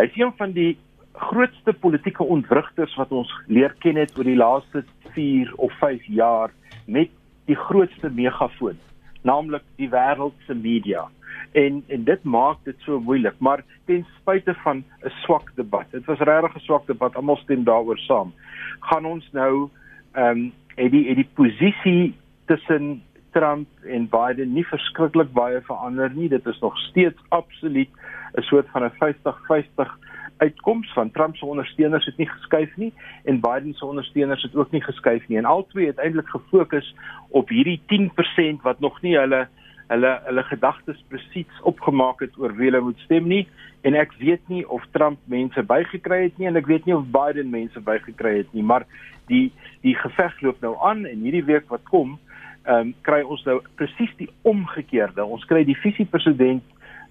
[0.00, 0.76] hy's een van die
[1.12, 6.52] grootste politieke ontwrigters wat ons leer ken het oor die laaste 4 of 5 jaar
[6.86, 7.10] met
[7.50, 8.78] die grootste megafoon,
[9.22, 11.08] naamlik die wêreld se media.
[11.52, 15.90] En en dit maak dit so moeilik, maar ten spyte van 'n swak debat.
[15.90, 18.32] Dit was regtig 'n swak debat, almal stem daaroor saam.
[18.80, 19.68] Gaan ons nou
[20.12, 22.14] ehm um, het die het die posisie
[22.46, 26.28] tussen Trump en Biden nie verskriklik baie verander nie.
[26.28, 27.88] Dit is nog steeds absoluut
[28.34, 29.98] 'n soort van 'n 50-50
[30.42, 32.92] uitkoms van Trump se ondersteuners het nie geskuif nie
[33.24, 35.38] en Biden se ondersteuners het ook nie geskuif nie.
[35.38, 36.94] En al twee het eintlik gefokus
[37.28, 39.46] op hierdie 10% wat nog nie hulle
[39.92, 43.46] hulle hulle gedagtes presies opgemaak het oor wie hulle moet stem nie.
[43.86, 47.08] En ek weet nie of Trump mense bygekry het nie en ek weet nie of
[47.14, 48.86] Biden mense bygekry het nie maar
[49.30, 49.50] die
[49.82, 52.18] die geveg loop nou aan en hierdie week wat kom
[52.62, 55.24] ehm um, kry ons nou presies die omgekeerde.
[55.24, 56.62] Ons kry die visie president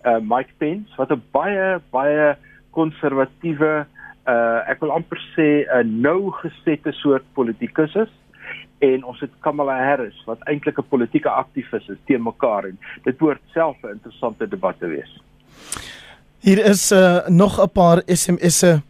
[0.07, 2.35] uh, Mike Pence wat 'n baie baie
[2.71, 3.85] konservatiewe
[4.27, 8.11] uh, ek wil amper sê 'n nou gesette soort politikus is
[8.81, 13.17] en ons het Kamala Harris wat eintlik 'n politieke aktivis is teen mekaar en dit
[13.17, 15.11] behoort self 'n interessante debat te wees.
[16.39, 18.81] Hier is uh, nog 'n paar SMS'e.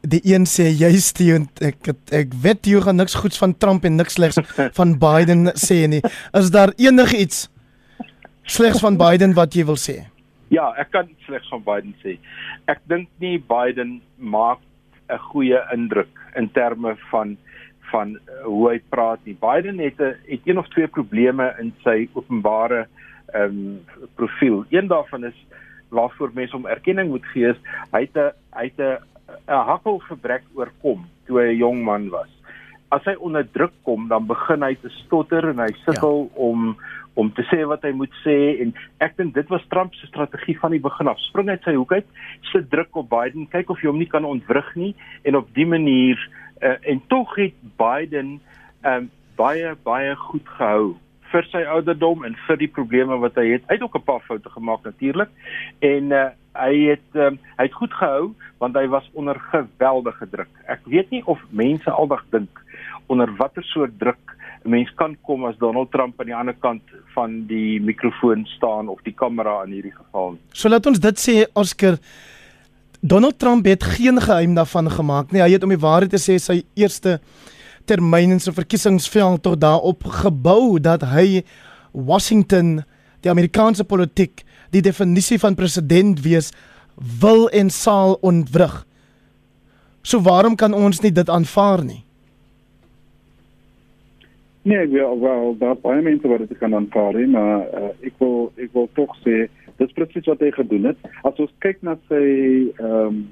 [0.00, 3.84] Die een sê jy steun ek het, ek weet jy gaan niks goeds van Trump
[3.84, 4.38] en niks slegs
[4.78, 6.02] van Biden sê nie.
[6.32, 7.48] Is daar enigiets
[8.42, 10.06] slegs van Biden wat jy wil sê?
[10.48, 12.16] Ja, ek kan slegs van Biden sê.
[12.66, 14.60] Ek dink nie Biden maak
[15.08, 17.36] 'n goeie indruk in terme van
[17.90, 19.36] van uh, hoe hy praat nie.
[19.40, 22.86] Biden het 'n het een of twee probleme in sy openbare
[23.32, 23.84] ehm um,
[24.14, 24.64] profiel.
[24.70, 25.36] Een daarvan is
[25.88, 27.60] waarvoor mense hom erkenning moet gee is
[27.92, 28.98] hy het 'n hy het 'n
[29.48, 32.28] 'n hakkelgebrek oorkom toe hy 'n jong man was.
[32.90, 36.40] As hy onder druk kom, dan begin hy te stotter en hy sukkel ja.
[36.40, 36.76] om
[37.18, 38.70] om te sê wat hy moet sê en
[39.04, 41.18] ek dink dit was Trump se strategie van die begin af.
[41.26, 42.06] Spring uit sy hoek uit,
[42.52, 44.94] sit druk op Biden, kyk of jy hom nie kan ontwrig nie
[45.26, 46.22] en op dië manier
[46.62, 48.38] uh, en tog het Biden
[48.86, 50.96] um, baie baie goed gehou
[51.32, 53.66] vir sy ouderdom en vir die probleme wat hy het.
[53.68, 55.28] Hy het ook 'n paar foute gemaak natuurlik.
[55.84, 60.50] En uh, hy het um, hy het goed gehou want hy was onder geweldige druk.
[60.66, 62.62] Ek weet nie of mense aldag dink
[63.06, 66.82] onder watter soort druk 'n mens kan kom as Donald Trump aan die ander kant
[67.14, 70.36] van die mikrofoon staan of die kamera in hierdie geval.
[70.52, 71.98] So laat ons dit sê Oscar
[73.00, 75.42] Donald Trump het geen geheim daarvan gemaak nie.
[75.42, 77.18] Hy het om die waarheid te sê sy eerste
[77.88, 81.44] termyn in sy verkiesingsveld tot daarop gebou dat hy
[81.92, 82.82] Washington,
[83.24, 86.50] die Amerikaanse politiek, die definisie van president wees
[87.22, 88.82] wil en sal ontwrig.
[90.02, 92.02] So waarom kan ons nie dit aanvaar nie?
[94.68, 98.50] Nee, ek wil wel daar baie mense wat dit kan aanvaar, maar uh, ek wil
[98.60, 99.46] ek wil tog sê
[99.78, 101.06] dis presies wat hy gedoen het.
[101.24, 102.24] As ons kyk na sy
[102.76, 103.22] ehm um,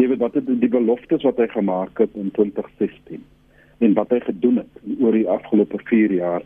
[0.00, 3.20] jy weet wat die, die beloftes wat hy gemaak het in 2016
[3.84, 6.42] en wat hy gedoen het oor die afgelope 4 jaar,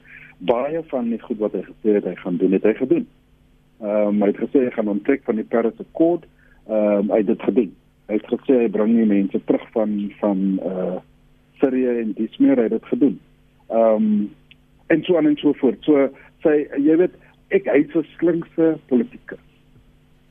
[0.50, 3.06] baie van die goed wat hy gesê het hy gaan doen, het hy gedoen.
[3.80, 6.26] Ehm um, hy het gesê hy gaan onttrek van die Paris Accord,
[6.66, 7.72] ehm um, hy het dit gedoen.
[8.10, 11.00] Hy het gesê hy bring nie mense terug van van eh uh,
[11.62, 13.16] Syrië en dis meer hy het dit gedoen.
[13.68, 14.34] Ehm um,
[14.86, 15.82] en so aan en so voort.
[15.82, 16.08] So
[16.42, 17.14] sy jy weet
[17.54, 19.42] ek hy's 'n slinkse politikus.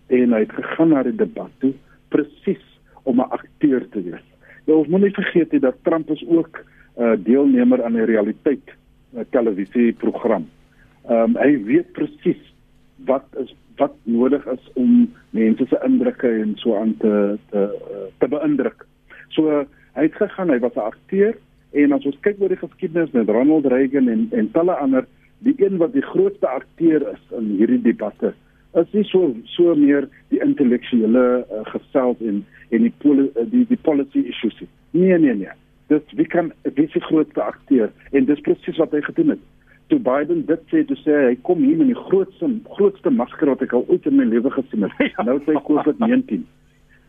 [0.08, 1.74] En hy het gegaan na die debat toe
[2.10, 2.63] presies
[3.04, 4.26] om 'n akteur te wees.
[4.65, 6.63] Nou, moet nie vergeet nie dat Trump is ook
[6.98, 8.67] 'n uh, deelnemer aan 'n realiteit
[9.15, 10.48] uh, televisieprogram.
[11.10, 12.41] Ehm um, hy weet presies
[13.06, 18.08] wat is wat nodig is om mense se indrukke en so aan te te uh,
[18.17, 18.86] te beïndruk.
[19.28, 21.36] So hy het gegaan, hy was 'n akteur
[21.76, 25.08] en as ons kyk oor die geskiedenis met Ronald Reagan en en talle ander
[25.48, 28.34] die een wat die grootste akteur is in hierdie debatte
[28.82, 33.64] is nie so so meer die intellektuele uh, gesels en en die poli, uh, die
[33.70, 34.72] die policy issues nie.
[35.20, 35.54] Nee nee
[35.88, 37.92] dit wie kan wie se grootste akteur?
[38.12, 39.44] En dis presies wat hy gedoen het.
[39.94, 43.62] Toe Biden dit sê toe sê hy kom hier met die grootste grootste masker wat
[43.62, 44.96] ek al ooit in my lewe gesien het.
[45.14, 45.28] Ja.
[45.28, 46.44] nou sê COVID-19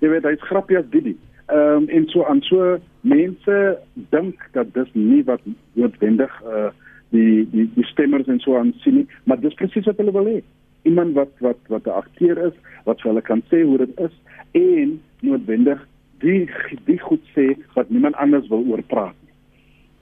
[0.05, 1.14] jy weet hy's grappie as dit
[1.46, 3.78] ehm um, en so aan so mense
[4.11, 5.40] dink dat dis nie wat
[5.72, 6.70] noodwendig uh,
[7.14, 10.26] die die die stemmers en so aan sien nie, maar dis presies wat hulle wil
[10.26, 10.40] hê.
[10.82, 14.14] Iemand wat wat wat 'n akteur is, wat vir hulle kan sê hoe dit is
[14.52, 15.87] en noodwendig
[16.18, 16.50] die
[16.85, 19.35] die goed sê wat niemand anders wil oor praat nie.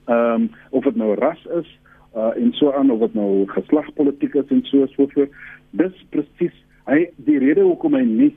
[0.09, 1.69] Ehm um, of dit nou ras is
[2.17, 5.31] uh, en so aan of dit nou geslagspolitiek is en so so voort.
[5.71, 8.33] Dis presies hy die rede hoekom hy nie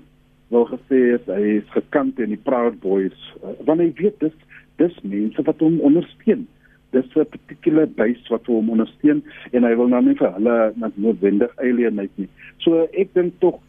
[0.54, 4.36] wil gesê het hy is gekant in die Proud Boys uh, want hy weet dis
[4.82, 6.48] dis mense wat hom ondersteun
[6.92, 10.98] dis 'n particular base wat hom ondersteun en hy wil nou nie vir hulle net
[10.98, 12.30] noodwendig alienate nie.
[12.64, 13.60] So ek dink tog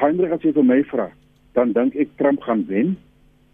[0.00, 1.08] Hendrik as jy vir my vra,
[1.56, 2.96] dan dink ek Trump gaan wen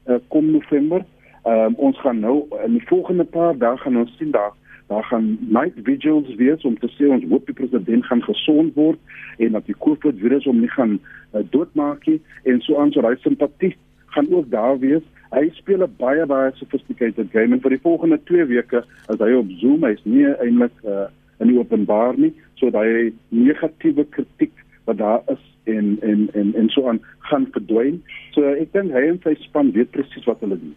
[0.08, 1.04] uh, kom November.
[1.44, 4.52] Um, ons gaan nou in die volgende paar dae gaan ons sien daar
[4.90, 8.98] daar gaan night vigils wees om te sê ons hoop die president gaan gesond word
[9.38, 12.18] en dat die COVID virus hom nie gaan uh, doodmaak nie
[12.50, 13.74] en so aan so hy simpatie
[14.16, 18.18] gaan ook daar wees hy speel 'n baie baie sophisticated game en vir die volgende
[18.32, 21.06] 2 weke as hy op Zoom hy's nie eintlik uh,
[21.40, 24.52] in die openbaar nie sodat hy negatiewe kritiek
[24.90, 28.02] wat daar is en en en en so aan gaan verdwyn.
[28.34, 30.76] So ek dink hy en sy span weet presies wat hulle doen.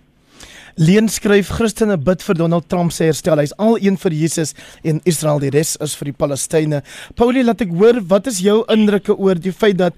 [0.76, 3.42] Leen skryf Christene bid vir Donald Trump se herstel.
[3.44, 4.54] Hy's al een vir Jesus
[4.84, 6.84] en Israel die res is vir die Palestynë.
[7.20, 9.98] Paulie, laat ek hoor wat is jou indrukke oor die feit dat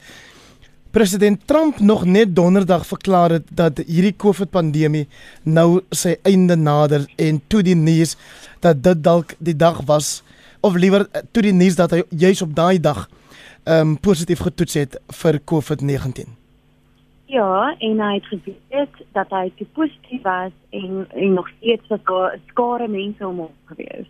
[0.95, 5.07] president Trump nog net donderdag verklaar het dat hierdie COVID pandemie
[5.43, 8.15] nou sy einde nader en toe die nuus
[8.63, 10.21] dat dit dalk die dag was
[10.63, 11.03] of liewer
[11.35, 13.05] toe die nuus dat hy juis op daai dag
[13.65, 16.44] ehm um, positief getoets het vir COVID-19.
[17.25, 22.03] Ja, en hy het geweet dat hy te positief was en, en nog steeds was
[22.03, 24.05] daar skare mense om hom gewees.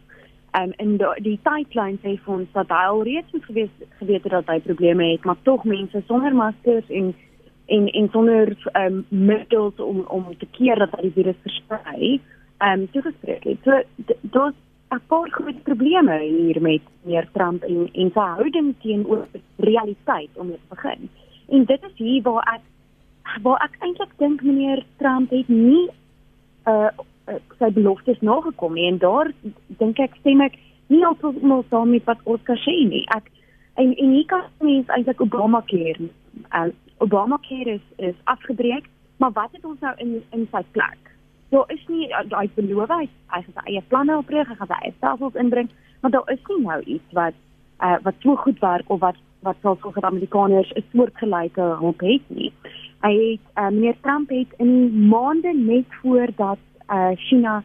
[0.55, 4.59] Um, en die, tydlyn sê vir ons dat hy alreeds het geweet, geweet dat hy
[4.63, 7.13] probleme het, maar tog mense sonder maskers en
[7.65, 12.19] en en sonder um, middels om om te keer dat hy die virus versprei,
[12.59, 13.63] ehm um, toegespreek het.
[13.63, 13.81] So
[14.21, 14.59] daar's
[14.91, 20.51] 'n paar groot probleme hier met meneer Trump en en sy houding teenoor realiteit om
[20.51, 21.09] te begin.
[21.49, 22.61] En dit is hier waar ek
[23.41, 25.89] waar ek eintlik dink meneer Trump het nie
[26.65, 26.89] uh
[27.57, 29.31] sy beloftes nagekom nie en daar
[29.79, 30.59] dink ek stem ek
[30.93, 31.01] nie
[31.69, 33.05] saam met wat Oscar sê nie.
[33.15, 33.31] Ek
[33.81, 35.97] en en hier kan mens eintlik Obama keer.
[36.53, 38.85] Uh, Obama keer is is afgebreek,
[39.17, 41.11] maar wat het ons nou in in sy plek?
[41.49, 44.79] Daar is nie daai beloof hy hy het sy eie planne opreeg, hy gaan sy
[44.81, 45.69] eie stelsels inbring,
[46.01, 47.33] maar daar is nie nou iets wat
[47.81, 52.29] uh wat so goed werk of wat wat sal volgens Amerikaners 'n soortgelyke hulp het
[52.29, 52.53] nie.
[53.05, 56.57] Hy het uh, meneer Trump het in maande net voordat
[56.89, 57.59] uh, China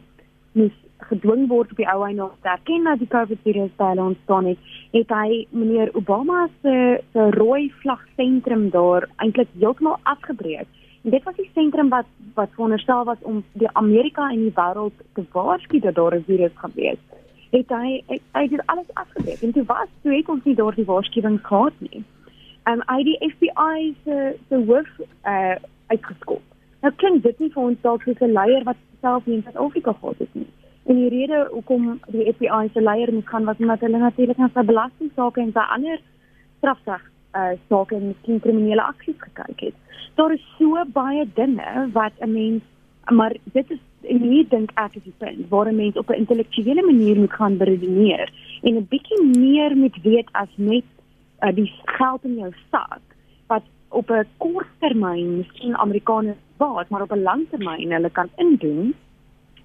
[0.51, 0.75] moes
[1.09, 4.51] gedwing word op die ou einde om te erken dat die COVID-virus by hulle ontstaan
[4.51, 6.75] het, het hy meneer Obama se
[7.13, 10.69] se rooi vlag sentrum daar eintlik heeltemal afgebreek.
[11.01, 12.05] En dit was die sentrum wat
[12.37, 16.53] wat veronderstel was om die Amerika en die wêreld te waarsku dat daar 'n virus
[16.55, 17.01] gaan wees.
[17.49, 19.41] Het hy hy, hy het alles afgebreek.
[19.41, 22.03] En toe was toe het ons nie daardie waarskuwing gehad nie
[22.65, 24.89] um, uit die FBI se se hoof
[25.25, 25.55] uh
[25.87, 26.41] uitgeskop.
[26.81, 30.17] Nou klink dit nie vir ons dalk soos 'n leier wat self in Suid-Afrika gehad
[30.17, 30.47] het nie.
[30.85, 34.49] En die rede hoekom die FBI se leier moet gaan was omdat hulle natuurlik na
[34.53, 35.99] sy belastingsaake en sy ander
[36.57, 37.03] strafsag
[37.35, 39.75] uh sake en miskien kriminele aksies gekyk het.
[40.15, 42.63] Daar is so baie dinge wat 'n mens
[43.09, 46.21] maar dit is en hier dink ek is die punt waar 'n mens op 'n
[46.23, 50.83] intellektuele manier moet gaan beredeneer en 'n bietjie meer moet weet as net
[51.41, 53.01] uh, die geld in jou sak
[53.47, 58.29] wat op 'n kort termyn miskien Amerikaners baat, maar op 'n lang termyn hulle kan
[58.35, 58.93] indoen.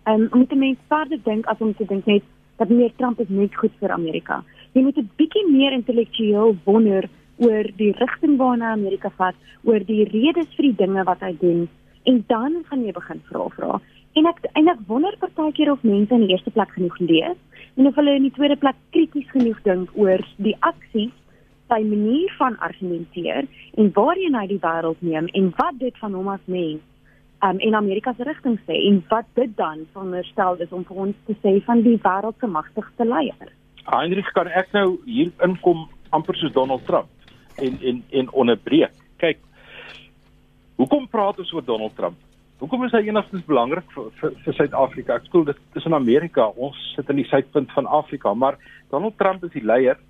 [0.04, 2.22] En um, moet mense verder dink as om te dink net
[2.56, 4.42] dat meneer Trump is net goed vir Amerika.
[4.72, 9.34] Jy moet 'n bietjie meer intellektueel wonder oor die rigting waarna Amerika vat,
[9.64, 11.68] oor die redes vir die dinge wat hy doen
[12.06, 13.80] en dan gaan jy begin vra vra.
[14.16, 17.36] En ek en ek wonder partykeer of mense in die eerste plek genoeg lees
[17.76, 21.12] en of hulle in die tweede plek krities genoeg dink oor die aksies
[21.68, 26.28] sy manier van argumenteer en waarheen hy die wêreld neem en wat dit van hom
[26.32, 26.82] as mens
[27.44, 31.16] um, in Amerika se rigting sê en wat dit dan veronderstel is om vir ons
[31.26, 33.52] te sê van die wêreld se magtigste leier.
[33.86, 37.10] Heinrich kan ek nou hier inkom amper soos Donald Trump
[37.62, 38.94] en en en onderbreek.
[39.22, 39.42] Kyk.
[40.76, 42.18] Hoekom praat ons oor Donald Trump?
[42.60, 45.16] Hoekom is hy enigstens belangrik vir vir, vir Suid-Afrika?
[45.16, 46.48] Ek skool dit is in Amerika.
[46.56, 48.56] Ons sit in die suidpunt van Afrika, maar
[48.90, 50.00] Donald Trump is die leier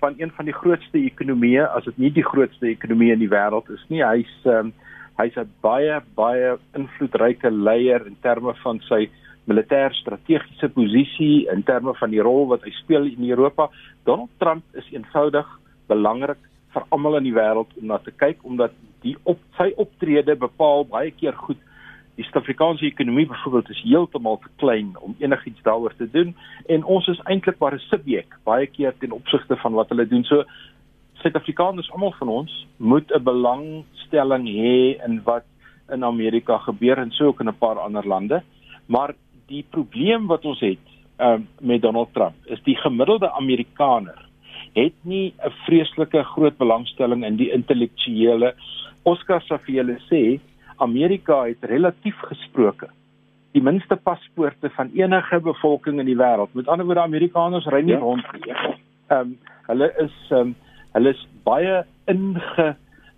[0.00, 3.68] van een van die grootste ekonomieë, as dit nie die grootste ekonomie in die wêreld
[3.72, 4.02] is nie.
[4.04, 4.72] Hy's um,
[5.18, 9.08] hy's 'n baie baie invloedryke leier in terme van sy
[9.46, 13.68] militêr strategiese posisie in terme van die rol wat hy speel in Europa.
[14.04, 15.46] Donald Trump is eenvoudig
[15.88, 16.40] belangrik
[16.74, 18.72] vir almal in die wêreld om na te kyk omdat
[19.04, 21.60] die op sy optrede bepaal baie keer goed
[22.14, 26.34] die Suid-Afrikaanse ekonomie byvoorbeeld is heeltemal te klein om enigiets daaroor te doen
[26.66, 30.24] en ons is eintlik maar 'n subjek baie keer ten opsigte van wat hulle doen.
[30.24, 30.44] So
[31.22, 35.44] Suid-Afrikaners almal van ons moet 'n belangstelling hê in wat
[35.92, 38.42] in Amerika gebeur en so ook in 'n paar ander lande.
[38.86, 39.14] Maar
[39.46, 40.78] die probleem wat ons het
[41.18, 44.28] um, met Donald Trump is die gemiddelde Amerikaner
[44.74, 48.54] het nie 'n vreeslike groot belangstelling in die intellektuele
[49.02, 50.40] Oscar Safiele sê
[50.76, 52.88] Amerika het relatief gesproke
[53.54, 56.54] die minste paspoorte van enige bevolking in die wêreld.
[56.58, 58.02] Met ander woorde Amerikaners ry nie ja.
[58.02, 58.54] rond nie.
[59.08, 59.34] Ehm um,
[59.68, 60.54] hulle is ehm um,
[60.94, 62.66] hulle is baie inge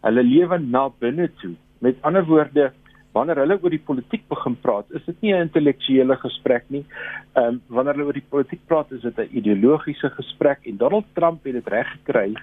[0.07, 1.55] hulle lewe na binne toe.
[1.85, 2.69] Met ander woorde
[3.17, 6.85] wanneer hulle oor die politiek begin praat, is dit nie 'n intellektuele gesprek nie.
[7.35, 11.09] Ehm um, wanneer hulle oor die politiek praat, is dit 'n ideologiese gesprek en Donald
[11.15, 12.35] Trump het dit reg gekry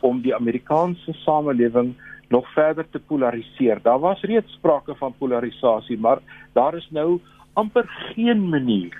[0.00, 1.94] om die Amerikaanse samelewing
[2.32, 3.82] nog verder te polariseer.
[3.84, 6.18] Daar was reeds sprake van polarisasie, maar
[6.56, 7.20] daar is nou
[7.60, 8.96] amper geen manier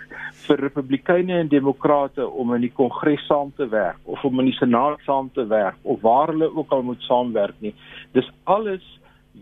[0.47, 4.59] vir Republikeine en Demokrate om in die Kongres saam te werk of om in die
[4.59, 7.73] Senaat saam te werk of waar hulle ook al moet saamwerk nie.
[8.13, 8.85] Dis alles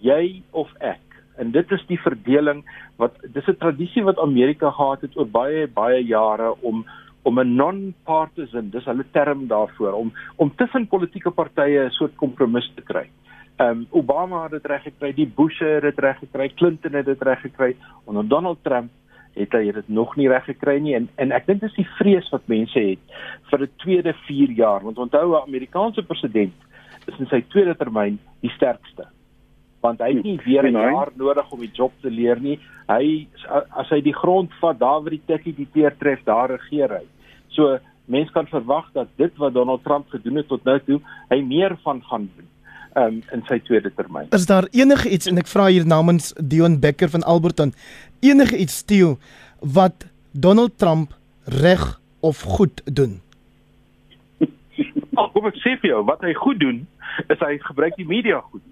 [0.05, 1.03] jy of ek.
[1.41, 2.63] En dit is die verdeling
[3.03, 6.85] wat dis 'n tradisie wat Amerika gehad het oor baie baie jare om
[7.23, 12.73] om 'n non-partisan, dis hulle term daarvoor om om tussen politieke partye 'n soort kompromis
[12.77, 13.09] te kry.
[13.61, 17.05] Ehm um, Obama het dit reg gekry, die Bush het dit reg gekry, Clinton het
[17.05, 17.75] dit reg gekry,
[18.09, 18.89] onder Donald Trump
[19.35, 20.95] het hy dit nog nie reg gekry nie.
[20.97, 23.19] En en ek dink dis die vrees wat mense het
[23.51, 24.81] vir 'n tweede 4 jaar.
[24.81, 26.55] Want onthou 'n Amerikaanse president
[27.07, 29.05] is in sy tweede termyn die sterkste.
[29.81, 32.59] Want hy het nie weer 'n jaar nodig om die job te leer nie.
[32.89, 33.29] Hy
[33.71, 37.05] as hy die grond vat, daar waar die tikkie die teer tref, daar regeer hy.
[37.49, 41.43] So mense kan verwag dat dit wat Donald Trump gedoen het tot nou toe, hy
[41.43, 42.49] meer van gaan doen
[42.97, 44.29] um, in sy tweede termyn.
[44.37, 47.75] Is daar enige iets en ek vra hier namens Dion Becker van Alberton,
[48.21, 49.19] enige iets steel
[49.61, 51.15] wat Donald Trump
[51.45, 53.21] reg of goed doen?
[55.19, 56.85] Ag, kom ek sê vir jou, wat hy goed doen,
[57.29, 58.65] is hy gebruik die media goed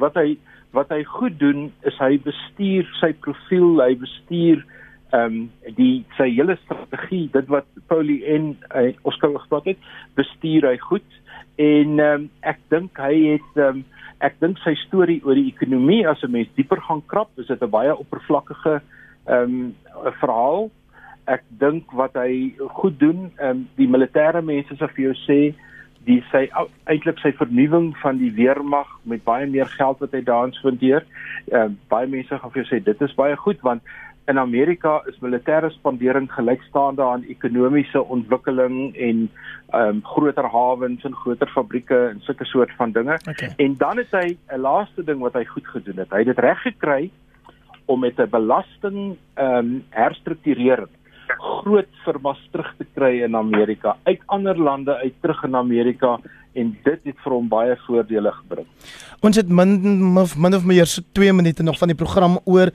[0.00, 0.36] wat hy
[0.70, 4.62] wat hy goed doen is hy bestuur sy profiel, hy bestuur
[5.10, 5.38] ehm um,
[5.74, 11.16] die sy hele strategie, dit wat Paulie en uh, Oscar gespreek het, bestuur hy goed
[11.60, 13.84] en ehm um, ek dink hy het ehm um,
[14.20, 17.62] ek dink sy storie oor die ekonomie as 'n mens dieper gaan krap, is dit
[17.62, 18.80] 'n baie oppervlakkige
[19.26, 19.74] ehm um,
[20.20, 20.70] verhaal.
[21.26, 25.40] Ek dink wat hy goed doen, ehm um, die militêre mense sal vir jou sê
[26.08, 26.48] die sy
[26.88, 31.04] eintlik sy vernuwing van die weermag met baie meer geld wat hy daarin spandeer.
[31.52, 33.82] Uh, baie mense gaan vir jou sê dit is baie goed want
[34.28, 39.30] in Amerika is militêre spandering gelykstaande aan ekonomiese ontwikkeling en
[39.70, 43.18] ehm um, groter hawens en groter fabrieke en sulke soort van dinge.
[43.28, 43.52] Okay.
[43.56, 46.10] En dan het hy 'n laaste ding wat hy goed gedoen het.
[46.10, 47.10] Hy het dit reg gekry
[47.86, 50.88] om met 'n belasting ehm um, herstrukturering
[51.38, 56.18] groot firmas terug te kry in Amerika uit ander lande uit terug in Amerika
[56.52, 58.66] en dit het vir hom baie voordele gebring.
[59.20, 62.72] Ons het min of min of meer so 2 minute nog van die program oor.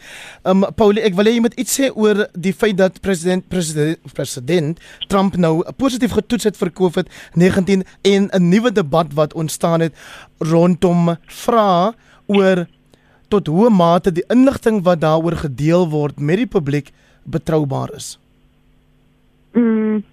[0.47, 4.13] Um Paulie, ek wil hê jy moet iets sê oor die feit dat president president
[4.13, 9.93] president Trump nou positief getoets het vir COVID-19 en 'n nuwe debat wat ontstaan het
[10.39, 11.93] rondom vra
[12.28, 12.67] oor
[13.28, 16.91] tot hoe mate die inligting wat daaroor gedeel word met die publiek
[17.23, 18.19] betroubaar is.
[19.53, 20.03] Mm,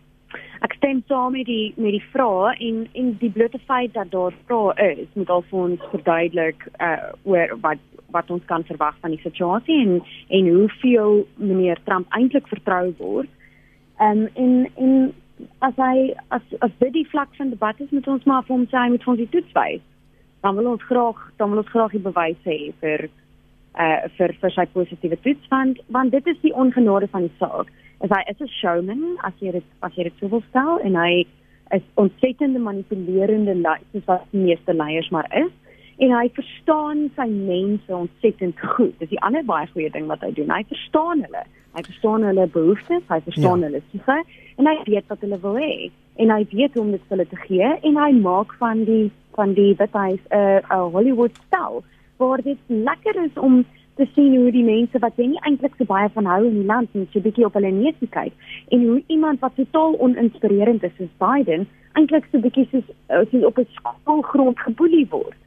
[0.62, 4.34] ek stem saam met die met die vrae en en die blote feit dat daar
[4.46, 7.82] vrae is, moet al vir ons verduidelik uh oor wat
[8.14, 9.94] wat ons kan verwag van die situasie en
[10.38, 13.30] en hoeveel meneer Trump eintlik vertrou word.
[13.98, 14.94] Um en en
[15.66, 18.68] as hy as as dit die vlak van debat is met ons maar vir hom
[18.70, 19.82] sê met ons die toets wys.
[20.42, 23.08] Dan wil ons graag dan wil ons graag die bewys hê vir
[23.80, 27.72] uh vir vir sy positiewe toets want want dit is die ongenade van die saak
[28.02, 30.96] is hy is 'n showman as jy dit as jy dit sou wil stel en
[30.96, 31.26] hy
[31.76, 35.52] is ontsettende manipulerende leier soos wat die meeste leiers maar is
[36.02, 38.94] en hy verstaan sy mense ontsettend goed.
[38.98, 40.50] Dis die ander baie goeie ding wat hy doen.
[40.50, 41.44] Hy verstaan hulle.
[41.76, 43.68] Hy verstaan hulle behoeftes, hy verstaan ja.
[43.68, 44.18] hulle siege
[44.58, 45.90] en hy weet wat hulle wil hê
[46.20, 49.06] en hy weet hoe om dit vir hulle te gee en hy maak van die
[49.38, 51.80] van die wat hy 'n uh, 'n Hollywood stel
[52.20, 53.64] waar dit lekker is om
[53.96, 56.68] te sien hoe die mense wat jy nie eintlik so baie van hou in die
[56.68, 58.32] land net so 'n bietjie op hulle neusie kyk
[58.68, 63.24] en hoe iemand wat totaal oninspirerend is soos Biden eintlik so 'n bietjie soos eh,
[63.30, 65.38] soos op 'n skoolgrond geboelie word.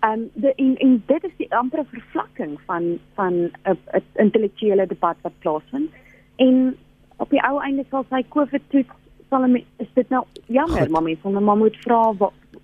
[0.00, 5.38] Um de in in dit is die ampere vervlakking van van 'n intellektuele debat wat
[5.38, 5.90] plaasvind
[6.36, 6.76] en
[7.16, 8.94] op die ou einde sal sy COVID toets
[9.28, 9.44] sal
[9.76, 12.14] is dit nou jammer maar mense sal nou moet vra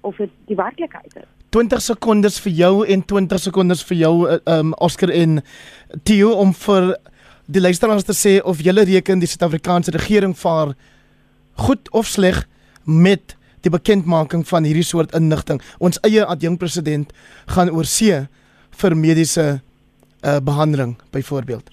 [0.00, 1.33] of dit die werklikheid is.
[1.54, 4.14] 20 sekondes vir jou en 20 sekondes vir jou
[4.50, 5.36] um Oscar en
[6.02, 6.96] Theo om vir
[7.46, 10.72] die luisteraars te sê of julle reken die Suid-Afrikaanse regering vaar
[11.66, 12.40] goed of sleg
[12.84, 15.60] met die bekendmaking van hierdie soort inligting.
[15.78, 17.14] Ons eie adjunk president
[17.54, 18.24] gaan oorsee
[18.82, 19.46] vir mediese
[20.24, 21.70] uh behandeling byvoorbeeld.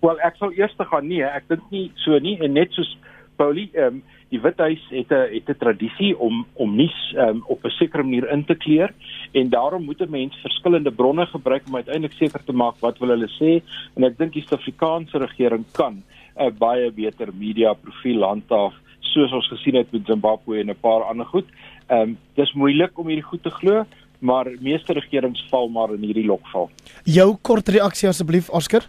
[0.00, 2.96] Wel ek sal eers te gaan nee, ek dink nie so nie en net soos
[3.36, 7.64] Paulie ehm um, die Withuis het 'n het 'n tradisie om om nuus um, op
[7.64, 8.94] 'n sekere manier in te kleur
[9.32, 13.08] en daarom moet 'n mens verskillende bronne gebruik om uiteindelik seker te maak wat wil
[13.08, 13.62] hulle sê
[13.96, 16.02] en ek dink die Suid-Afrikaanse regering kan
[16.36, 21.02] 'n baie beter media profiel handhaaf soos ons gesien het met Zimbabwe en 'n paar
[21.02, 21.46] ander goed.
[21.88, 23.84] Ehm um, dis moeilik om hierdie goed te glo,
[24.18, 26.70] maar meeste regerings val maar in hierdie lokval.
[27.04, 28.82] Jou kort reaksie asseblief Oscar?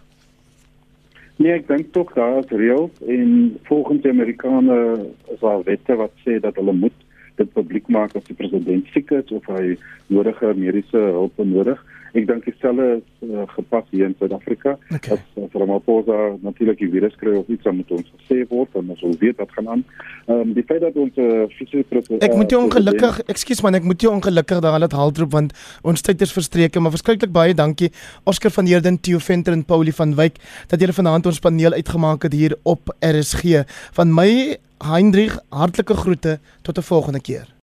[1.40, 6.12] Nee, ek dink tog daar is reëls en volgens die Amerikaners is daar wette wat
[6.24, 6.98] sê dat hulle moet
[7.40, 9.76] dit publiek maak as die president siek is of hy
[10.12, 11.80] nodige mediese hulp nodig.
[12.12, 14.76] Ek dink dieselfde is uh, gepas hier in Suid-Afrika.
[14.92, 15.16] Okay.
[15.16, 18.90] As as Ramaphosa natuurlik die virus kry of iets dan moet ons gesê word en
[18.92, 19.84] ons wil weet wat gaan aan.
[20.26, 23.88] Ehm um, die feit dat ons uh, vice-president Ek moet jou ongelukkig, ekskuus man, ek
[23.88, 25.56] moet jou ongelukkig daar laat haltroep want
[25.88, 27.92] ons tyd is verstreke, maar verskriklik baie dankie
[28.28, 30.36] Oscar van Heerden, Theo Venter en Paulie van Wyk
[30.68, 33.64] dat julle vanaand ons paneel uitgemaak het hier op RSG.
[33.96, 37.61] Van my Hendrik, hartlike groete tot 'n volgende keer.